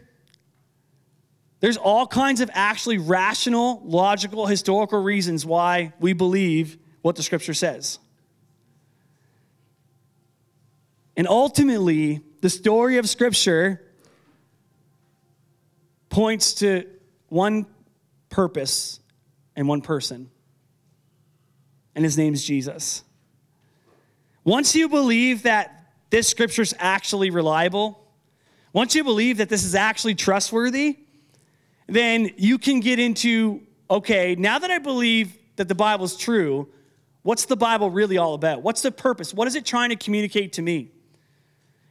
There's 1.58 1.76
all 1.76 2.06
kinds 2.06 2.40
of 2.40 2.48
actually 2.54 2.98
rational, 2.98 3.82
logical, 3.84 4.46
historical 4.46 5.02
reasons 5.02 5.44
why 5.44 5.92
we 5.98 6.12
believe 6.12 6.78
what 7.02 7.16
the 7.16 7.24
scripture 7.24 7.54
says. 7.54 7.98
And 11.16 11.26
ultimately, 11.26 12.22
the 12.40 12.50
story 12.50 12.98
of 12.98 13.08
scripture 13.08 13.82
points 16.08 16.54
to 16.54 16.86
one 17.30 17.66
purpose 18.30 19.00
and 19.56 19.66
one 19.66 19.80
person, 19.80 20.30
and 21.96 22.04
his 22.04 22.16
name 22.16 22.34
is 22.34 22.44
Jesus. 22.44 23.02
Once 24.44 24.74
you 24.74 24.88
believe 24.88 25.42
that 25.42 25.90
this 26.10 26.28
scripture 26.28 26.62
is 26.62 26.74
actually 26.78 27.30
reliable, 27.30 27.98
once 28.72 28.94
you 28.94 29.02
believe 29.02 29.38
that 29.38 29.48
this 29.48 29.64
is 29.64 29.74
actually 29.74 30.14
trustworthy, 30.14 30.98
then 31.86 32.30
you 32.36 32.58
can 32.58 32.80
get 32.80 32.98
into 32.98 33.60
okay, 33.90 34.34
now 34.34 34.58
that 34.58 34.70
I 34.70 34.78
believe 34.78 35.36
that 35.56 35.68
the 35.68 35.74
Bible 35.74 36.04
is 36.04 36.16
true, 36.16 36.68
what's 37.22 37.44
the 37.44 37.56
Bible 37.56 37.90
really 37.90 38.18
all 38.18 38.34
about? 38.34 38.62
What's 38.62 38.82
the 38.82 38.90
purpose? 38.90 39.34
What 39.34 39.46
is 39.46 39.54
it 39.54 39.64
trying 39.64 39.90
to 39.90 39.96
communicate 39.96 40.54
to 40.54 40.62
me? 40.62 40.90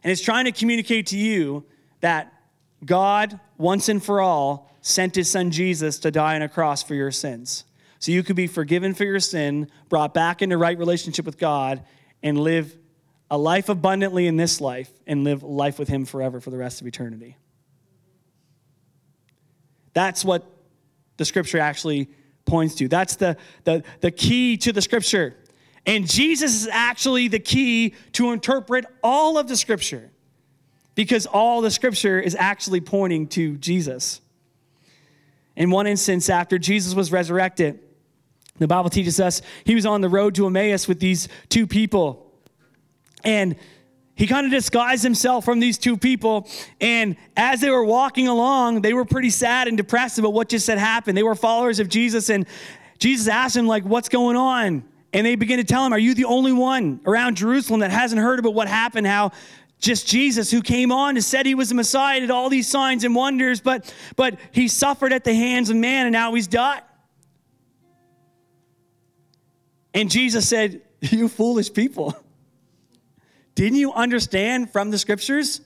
And 0.04 0.12
it's 0.12 0.22
trying 0.22 0.46
to 0.46 0.52
communicate 0.52 1.08
to 1.08 1.18
you 1.18 1.64
that 2.02 2.34
God, 2.84 3.40
once 3.58 3.88
and 3.88 4.04
for 4.04 4.20
all, 4.20 4.70
sent 4.82 5.16
his 5.16 5.30
son 5.30 5.52
Jesus 5.52 6.00
to 6.00 6.12
die 6.12 6.36
on 6.36 6.42
a 6.42 6.50
cross 6.50 6.84
for 6.84 6.96
your 6.96 7.12
sins. 7.12 7.64
So 8.00 8.12
you 8.12 8.22
could 8.22 8.36
be 8.36 8.48
forgiven 8.48 8.94
for 8.94 9.06
your 9.06 9.22
sin, 9.22 9.70
brought 9.88 10.14
back 10.14 10.42
into 10.42 10.58
right 10.58 10.78
relationship 10.78 11.26
with 11.26 11.38
God, 11.38 11.84
and 12.24 12.40
live 12.40 12.76
a 13.30 13.38
life 13.38 13.70
abundantly 13.70 14.26
in 14.26 14.38
this 14.38 14.62
life 14.62 14.90
and 15.06 15.24
live 15.24 15.44
life 15.44 15.78
with 15.78 15.90
him 15.90 16.06
forever 16.06 16.40
for 16.40 16.50
the 16.50 16.58
rest 16.58 16.82
of 16.82 16.88
eternity. 16.88 17.38
That's 19.94 20.26
what 20.26 20.50
the 21.18 21.26
scripture 21.26 21.60
actually 21.60 22.10
points 22.46 22.76
to. 22.76 22.88
That's 22.88 23.16
the, 23.18 23.38
the, 23.64 23.84
the 24.02 24.12
key 24.12 24.58
to 24.58 24.74
the 24.74 24.82
scripture. 24.82 25.36
And 25.86 26.10
Jesus 26.10 26.54
is 26.54 26.68
actually 26.72 27.28
the 27.28 27.40
key 27.40 27.94
to 28.14 28.32
interpret 28.32 28.86
all 29.04 29.38
of 29.38 29.48
the 29.48 29.58
scripture 29.58 30.10
because 30.96 31.26
all 31.26 31.62
the 31.62 31.72
scripture 31.72 32.20
is 32.20 32.36
actually 32.36 32.82
pointing 32.82 33.28
to 33.30 33.58
Jesus. 33.58 34.22
In 35.56 35.70
one 35.70 35.88
instance, 35.88 36.30
after 36.30 36.58
Jesus 36.58 36.96
was 36.96 37.12
resurrected, 37.12 37.80
the 38.60 38.68
Bible 38.68 38.90
teaches 38.90 39.20
us 39.20 39.42
he 39.66 39.76
was 39.76 39.86
on 39.86 40.02
the 40.02 40.10
road 40.10 40.36
to 40.36 40.46
Emmaus 40.46 40.88
with 40.88 41.00
these 41.00 41.28
two 41.50 41.66
people. 41.66 42.32
And 43.24 43.56
he 44.16 44.28
kind 44.28 44.46
of 44.46 44.52
disguised 44.52 45.04
himself 45.04 45.44
from 45.44 45.60
these 45.60 45.78
two 45.78 45.98
people. 45.98 46.48
And 46.80 47.16
as 47.36 47.62
they 47.62 47.70
were 47.70 47.84
walking 47.84 48.28
along, 48.28 48.82
they 48.82 48.94
were 48.94 49.06
pretty 49.06 49.32
sad 49.32 49.68
and 49.68 49.76
depressed 49.76 50.20
about 50.20 50.34
what 50.34 50.50
just 50.50 50.68
had 50.68 50.78
happened. 50.78 51.18
They 51.18 51.24
were 51.24 51.36
followers 51.36 51.80
of 51.80 51.90
Jesus, 51.90 52.30
and 52.30 52.46
Jesus 53.00 53.28
asked 53.28 53.56
them, 53.56 53.66
like, 53.66 53.84
what's 53.84 54.10
going 54.10 54.38
on? 54.38 54.84
And 55.14 55.26
they 55.26 55.36
begin 55.36 55.58
to 55.58 55.64
tell 55.64 55.86
him, 55.86 55.94
Are 55.94 56.00
you 56.00 56.16
the 56.16 56.26
only 56.26 56.52
one 56.52 57.00
around 57.06 57.38
Jerusalem 57.38 57.82
that 57.82 57.92
hasn't 57.92 58.20
heard 58.20 58.40
about 58.40 58.56
what 58.56 58.68
happened? 58.68 59.06
How 59.06 59.32
just 59.80 60.08
Jesus 60.08 60.50
who 60.50 60.62
came 60.62 60.92
on 60.92 61.16
and 61.16 61.24
said 61.24 61.46
he 61.46 61.56
was 61.56 61.70
the 61.70 61.76
Messiah, 61.76 62.20
did 62.20 62.32
all 62.32 62.50
these 62.50 62.68
signs 62.68 63.04
and 63.04 63.14
wonders, 63.14 63.62
but, 63.62 63.94
but 64.16 64.40
he 64.52 64.68
suffered 64.68 65.12
at 65.12 65.24
the 65.24 65.34
hands 65.36 65.70
of 65.70 65.76
man 65.76 66.08
and 66.08 66.14
now 66.14 66.34
he's 66.34 66.48
died. 66.48 66.82
And 69.94 70.10
Jesus 70.10 70.48
said, 70.48 70.82
You 71.02 71.28
foolish 71.28 71.72
people. 71.74 72.16
Didn't 73.56 73.78
you 73.78 73.94
understand 73.94 74.72
from 74.72 74.92
the 74.92 74.98
scriptures 74.98 75.62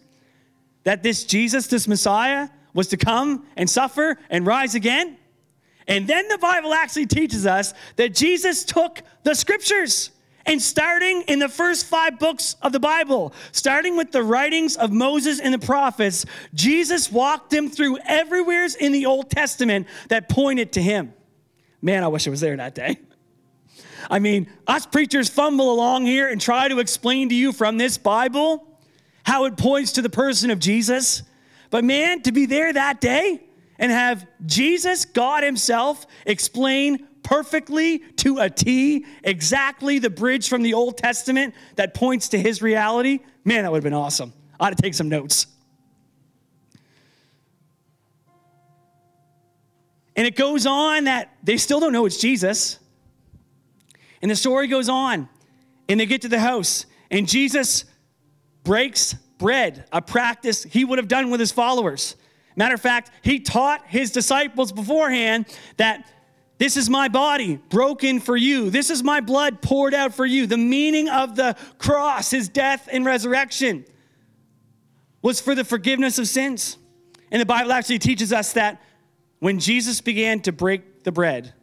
that 0.84 1.04
this 1.04 1.24
Jesus, 1.24 1.68
this 1.68 1.88
Messiah, 1.88 2.50
was 2.74 2.88
to 2.90 2.98
come 2.98 3.46
and 3.56 3.70
suffer 3.70 4.18
and 4.30 4.46
rise 4.46 4.76
again? 4.76 5.18
And 5.88 6.06
then 6.06 6.28
the 6.28 6.38
Bible 6.38 6.74
actually 6.74 7.06
teaches 7.06 7.46
us 7.46 7.74
that 7.96 8.14
Jesus 8.14 8.66
took 8.66 9.02
the 9.24 9.34
scriptures 9.34 10.12
and 10.48 10.62
starting 10.62 11.24
in 11.24 11.40
the 11.40 11.50
first 11.50 11.86
five 11.86 12.20
books 12.20 12.56
of 12.62 12.72
the 12.72 12.80
Bible, 12.80 13.34
starting 13.52 13.98
with 13.98 14.12
the 14.12 14.24
writings 14.24 14.78
of 14.78 14.92
Moses 14.92 15.40
and 15.40 15.54
the 15.54 15.60
prophets, 15.60 16.26
Jesus 16.54 17.12
walked 17.12 17.50
them 17.52 17.70
through 17.70 17.98
everywheres 18.06 18.74
in 18.74 18.94
the 18.94 19.06
Old 19.06 19.30
Testament 19.30 19.88
that 20.08 20.30
pointed 20.30 20.72
to 20.74 20.82
him. 20.82 21.14
Man, 21.82 22.04
I 22.04 22.08
wish 22.08 22.28
I 22.28 22.30
was 22.30 22.40
there 22.40 22.56
that 22.56 22.74
day. 22.74 22.98
I 24.10 24.20
mean, 24.20 24.48
us 24.68 24.86
preachers 24.86 25.30
fumble 25.30 25.72
along 25.72 26.06
here 26.06 26.30
and 26.30 26.40
try 26.40 26.68
to 26.68 26.80
explain 26.80 27.30
to 27.30 27.36
you 27.36 27.52
from 27.52 27.78
this 27.78 27.98
Bible 27.98 28.66
how 29.24 29.46
it 29.46 29.58
points 29.58 29.94
to 29.94 30.02
the 30.02 30.10
person 30.10 30.50
of 30.50 30.60
Jesus. 30.60 31.24
But 31.70 31.84
man, 31.84 32.22
to 32.22 32.32
be 32.32 32.46
there 32.46 32.72
that 32.72 33.02
day 33.02 33.44
and 33.78 33.92
have 33.92 34.26
Jesus, 34.46 35.06
God 35.06 35.44
Himself, 35.44 36.08
explain 36.26 37.08
perfectly 37.28 38.00
to 38.00 38.40
a 38.40 38.50
T 38.50 39.06
exactly 39.22 40.00
the 40.00 40.10
bridge 40.10 40.48
from 40.48 40.64
the 40.64 40.74
Old 40.74 40.98
Testament 40.98 41.54
that 41.76 41.94
points 41.94 42.30
to 42.30 42.40
his 42.40 42.62
reality, 42.62 43.20
man, 43.44 43.64
that 43.64 43.72
would 43.72 43.80
have 43.80 43.84
been 43.84 43.94
awesome. 43.94 44.32
I 44.58 44.68
ought 44.68 44.78
to 44.78 44.82
take 44.82 44.94
some 44.94 45.10
notes. 45.10 45.48
And 50.16 50.26
it 50.26 50.38
goes 50.38 50.66
on 50.66 51.04
that 51.04 51.36
they 51.44 51.58
still 51.58 51.82
don't 51.82 51.92
know 51.92 52.06
it's 52.06 52.18
Jesus. 52.18 52.80
And 54.22 54.32
the 54.32 54.36
story 54.36 54.68
goes 54.68 54.90
on, 54.90 55.30
and 55.88 56.00
they 56.00 56.06
get 56.06 56.22
to 56.24 56.30
the 56.30 56.40
house, 56.40 56.86
and 57.12 57.28
Jesus 57.28 57.86
breaks 58.64 59.14
bread, 59.38 59.86
a 59.92 60.02
practice 60.02 60.64
he 60.64 60.84
would 60.84 60.98
have 60.98 61.08
done 61.08 61.30
with 61.30 61.40
his 61.40 61.52
followers. 61.52 62.16
Matter 62.56 62.76
of 62.76 62.82
fact, 62.82 63.12
he 63.22 63.40
taught 63.40 63.86
his 63.88 64.12
disciples 64.12 64.72
beforehand 64.72 65.46
that 65.78 66.12
this 66.58 66.76
is 66.76 66.90
my 66.90 67.08
body 67.08 67.58
broken 67.70 68.20
for 68.20 68.36
you. 68.36 68.72
This 68.72 68.90
is 68.90 69.04
my 69.04 69.22
blood 69.22 69.62
poured 69.62 69.94
out 69.94 70.14
for 70.16 70.26
you. 70.26 70.48
The 70.48 70.58
meaning 70.58 71.08
of 71.08 71.36
the 71.36 71.56
cross, 71.78 72.32
his 72.32 72.50
death 72.50 72.90
and 72.92 73.06
resurrection, 73.06 73.86
was 75.22 75.40
for 75.40 75.54
the 75.54 75.64
forgiveness 75.64 76.18
of 76.18 76.28
sins. 76.28 76.78
And 77.32 77.40
the 77.40 77.46
Bible 77.46 77.72
actually 77.72 78.00
teaches 78.00 78.34
us 78.34 78.54
that 78.54 78.82
when 79.40 79.60
Jesus 79.60 80.02
began 80.02 80.40
to 80.42 80.52
break 80.52 81.04
the 81.04 81.12
bread, 81.12 81.54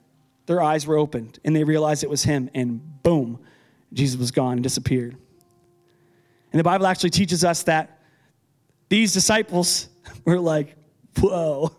their 0.47 0.63
eyes 0.63 0.87
were 0.87 0.97
opened 0.97 1.39
and 1.45 1.55
they 1.55 1.65
realized 1.65 2.05
it 2.05 2.11
was 2.11 2.25
him, 2.25 2.51
and 2.55 3.03
boom, 3.03 3.39
Jesus 3.93 4.19
was 4.19 4.31
gone 4.31 4.55
and 4.55 4.63
disappeared. 4.63 5.17
And 6.53 6.59
the 6.61 6.65
Bible 6.65 6.87
actually 6.87 7.11
teaches 7.11 7.45
us 7.45 7.65
that 7.65 8.01
these 8.89 9.13
disciples 9.13 9.89
were 10.25 10.39
like, 10.39 10.77
whoa. 11.19 11.75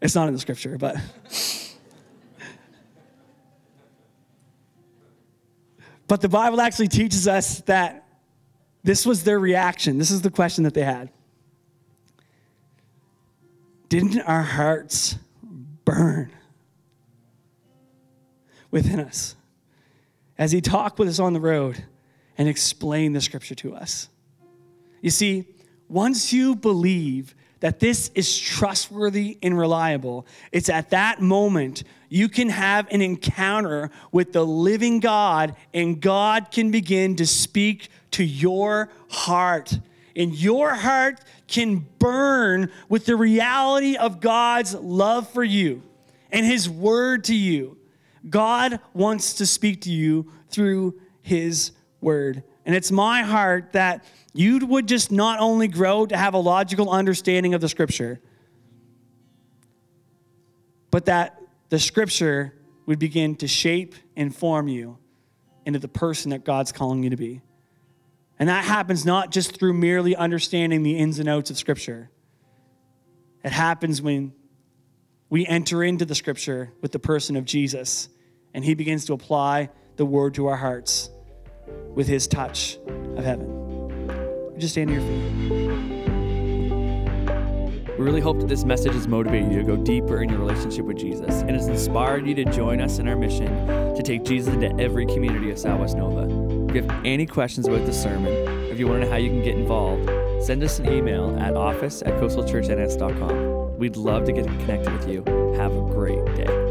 It's 0.00 0.14
not 0.14 0.28
in 0.28 0.34
the 0.34 0.40
scripture, 0.40 0.76
but. 0.78 0.96
But 6.06 6.20
the 6.20 6.28
Bible 6.28 6.60
actually 6.60 6.88
teaches 6.88 7.26
us 7.26 7.60
that 7.62 8.06
this 8.82 9.06
was 9.06 9.24
their 9.24 9.38
reaction. 9.38 9.98
This 9.98 10.10
is 10.10 10.20
the 10.22 10.30
question 10.30 10.64
that 10.64 10.74
they 10.74 10.82
had. 10.82 11.10
Didn't 13.88 14.20
our 14.20 14.42
hearts 14.42 15.16
burn 15.84 16.30
within 18.74 18.98
us 18.98 19.36
as 20.36 20.50
he 20.50 20.60
talked 20.60 20.98
with 20.98 21.08
us 21.08 21.20
on 21.20 21.32
the 21.32 21.40
road 21.40 21.84
and 22.36 22.48
explained 22.48 23.14
the 23.14 23.20
scripture 23.20 23.54
to 23.54 23.72
us? 23.72 24.08
You 25.00 25.10
see, 25.10 25.46
once 25.88 26.32
you 26.32 26.56
believe 26.56 27.36
that 27.60 27.78
this 27.78 28.10
is 28.16 28.36
trustworthy 28.36 29.38
and 29.44 29.56
reliable, 29.56 30.26
it's 30.50 30.68
at 30.68 30.90
that 30.90 31.22
moment 31.22 31.84
you 32.08 32.28
can 32.28 32.48
have 32.48 32.88
an 32.90 33.00
encounter 33.00 33.90
with 34.10 34.32
the 34.32 34.44
living 34.44 34.98
God, 34.98 35.54
and 35.72 36.00
God 36.00 36.50
can 36.50 36.72
begin 36.72 37.14
to 37.16 37.26
speak 37.26 37.88
to 38.12 38.24
your 38.24 38.90
heart. 39.08 39.78
And 40.16 40.34
your 40.34 40.74
heart 40.74 41.20
can 41.46 41.86
burn 41.98 42.72
with 42.88 43.06
the 43.06 43.14
reality 43.14 43.96
of 43.96 44.20
God's 44.20 44.74
love 44.74 45.28
for 45.30 45.44
you 45.44 45.82
and 46.32 46.44
His 46.44 46.68
word 46.68 47.24
to 47.24 47.34
you. 47.34 47.78
God 48.28 48.80
wants 48.92 49.34
to 49.34 49.46
speak 49.46 49.82
to 49.82 49.90
you 49.90 50.30
through 50.48 51.00
His 51.22 51.72
word. 52.00 52.42
And 52.64 52.74
it's 52.74 52.90
my 52.90 53.22
heart 53.22 53.72
that 53.72 54.04
you 54.32 54.58
would 54.66 54.88
just 54.88 55.12
not 55.12 55.40
only 55.40 55.68
grow 55.68 56.06
to 56.06 56.16
have 56.16 56.34
a 56.34 56.38
logical 56.38 56.90
understanding 56.90 57.54
of 57.54 57.60
the 57.60 57.68
scripture, 57.68 58.20
but 60.90 61.06
that 61.06 61.40
the 61.68 61.78
scripture 61.78 62.54
would 62.86 62.98
begin 62.98 63.36
to 63.36 63.48
shape 63.48 63.94
and 64.16 64.34
form 64.34 64.68
you 64.68 64.98
into 65.66 65.78
the 65.78 65.88
person 65.88 66.30
that 66.30 66.44
God's 66.44 66.72
calling 66.72 67.02
you 67.02 67.10
to 67.10 67.16
be. 67.16 67.40
And 68.38 68.48
that 68.48 68.64
happens 68.64 69.06
not 69.06 69.30
just 69.30 69.58
through 69.58 69.74
merely 69.74 70.16
understanding 70.16 70.82
the 70.82 70.96
ins 70.98 71.18
and 71.18 71.28
outs 71.28 71.50
of 71.50 71.58
scripture, 71.58 72.10
it 73.42 73.52
happens 73.52 74.02
when 74.02 74.32
we 75.30 75.46
enter 75.46 75.82
into 75.82 76.04
the 76.04 76.14
scripture 76.14 76.72
with 76.80 76.92
the 76.92 76.98
person 76.98 77.36
of 77.36 77.44
Jesus 77.44 78.08
and 78.54 78.64
he 78.64 78.74
begins 78.74 79.04
to 79.06 79.12
apply 79.12 79.68
the 79.96 80.06
word 80.06 80.34
to 80.34 80.46
our 80.46 80.56
hearts 80.56 81.10
with 81.94 82.06
his 82.06 82.26
touch 82.26 82.78
of 83.16 83.24
heaven. 83.24 84.54
Just 84.58 84.74
stand 84.74 84.88
to 84.88 84.94
your 84.94 85.02
feet. 85.02 85.94
We 87.98 88.04
really 88.04 88.20
hope 88.20 88.40
that 88.40 88.48
this 88.48 88.64
message 88.64 88.92
has 88.92 89.06
motivated 89.06 89.52
you 89.52 89.58
to 89.58 89.64
go 89.64 89.76
deeper 89.76 90.22
in 90.22 90.28
your 90.28 90.40
relationship 90.40 90.84
with 90.84 90.98
Jesus 90.98 91.42
and 91.42 91.52
has 91.52 91.68
inspired 91.68 92.26
you 92.26 92.34
to 92.34 92.44
join 92.46 92.80
us 92.80 92.98
in 92.98 93.06
our 93.06 93.16
mission 93.16 93.66
to 93.94 94.02
take 94.02 94.24
Jesus 94.24 94.52
into 94.52 94.74
every 94.82 95.06
community 95.06 95.50
of 95.50 95.58
Southwest 95.58 95.96
Nova. 95.96 96.24
If 96.68 96.74
you 96.74 96.82
have 96.82 97.04
any 97.04 97.24
questions 97.24 97.68
about 97.68 97.86
the 97.86 97.92
sermon, 97.92 98.32
if 98.70 98.80
you 98.80 98.88
want 98.88 99.00
to 99.00 99.06
know 99.06 99.12
how 99.12 99.18
you 99.18 99.30
can 99.30 99.44
get 99.44 99.56
involved, 99.56 100.10
send 100.44 100.62
us 100.64 100.80
an 100.80 100.92
email 100.92 101.38
at 101.38 101.54
office 101.54 102.02
at 102.02 102.14
coastalchurchns.com. 102.14 103.78
We'd 103.78 103.96
love 103.96 104.24
to 104.24 104.32
get 104.32 104.46
connected 104.46 104.92
with 104.92 105.08
you. 105.08 105.22
Have 105.56 105.72
a 105.72 105.80
great 105.80 106.24
day. 106.34 106.63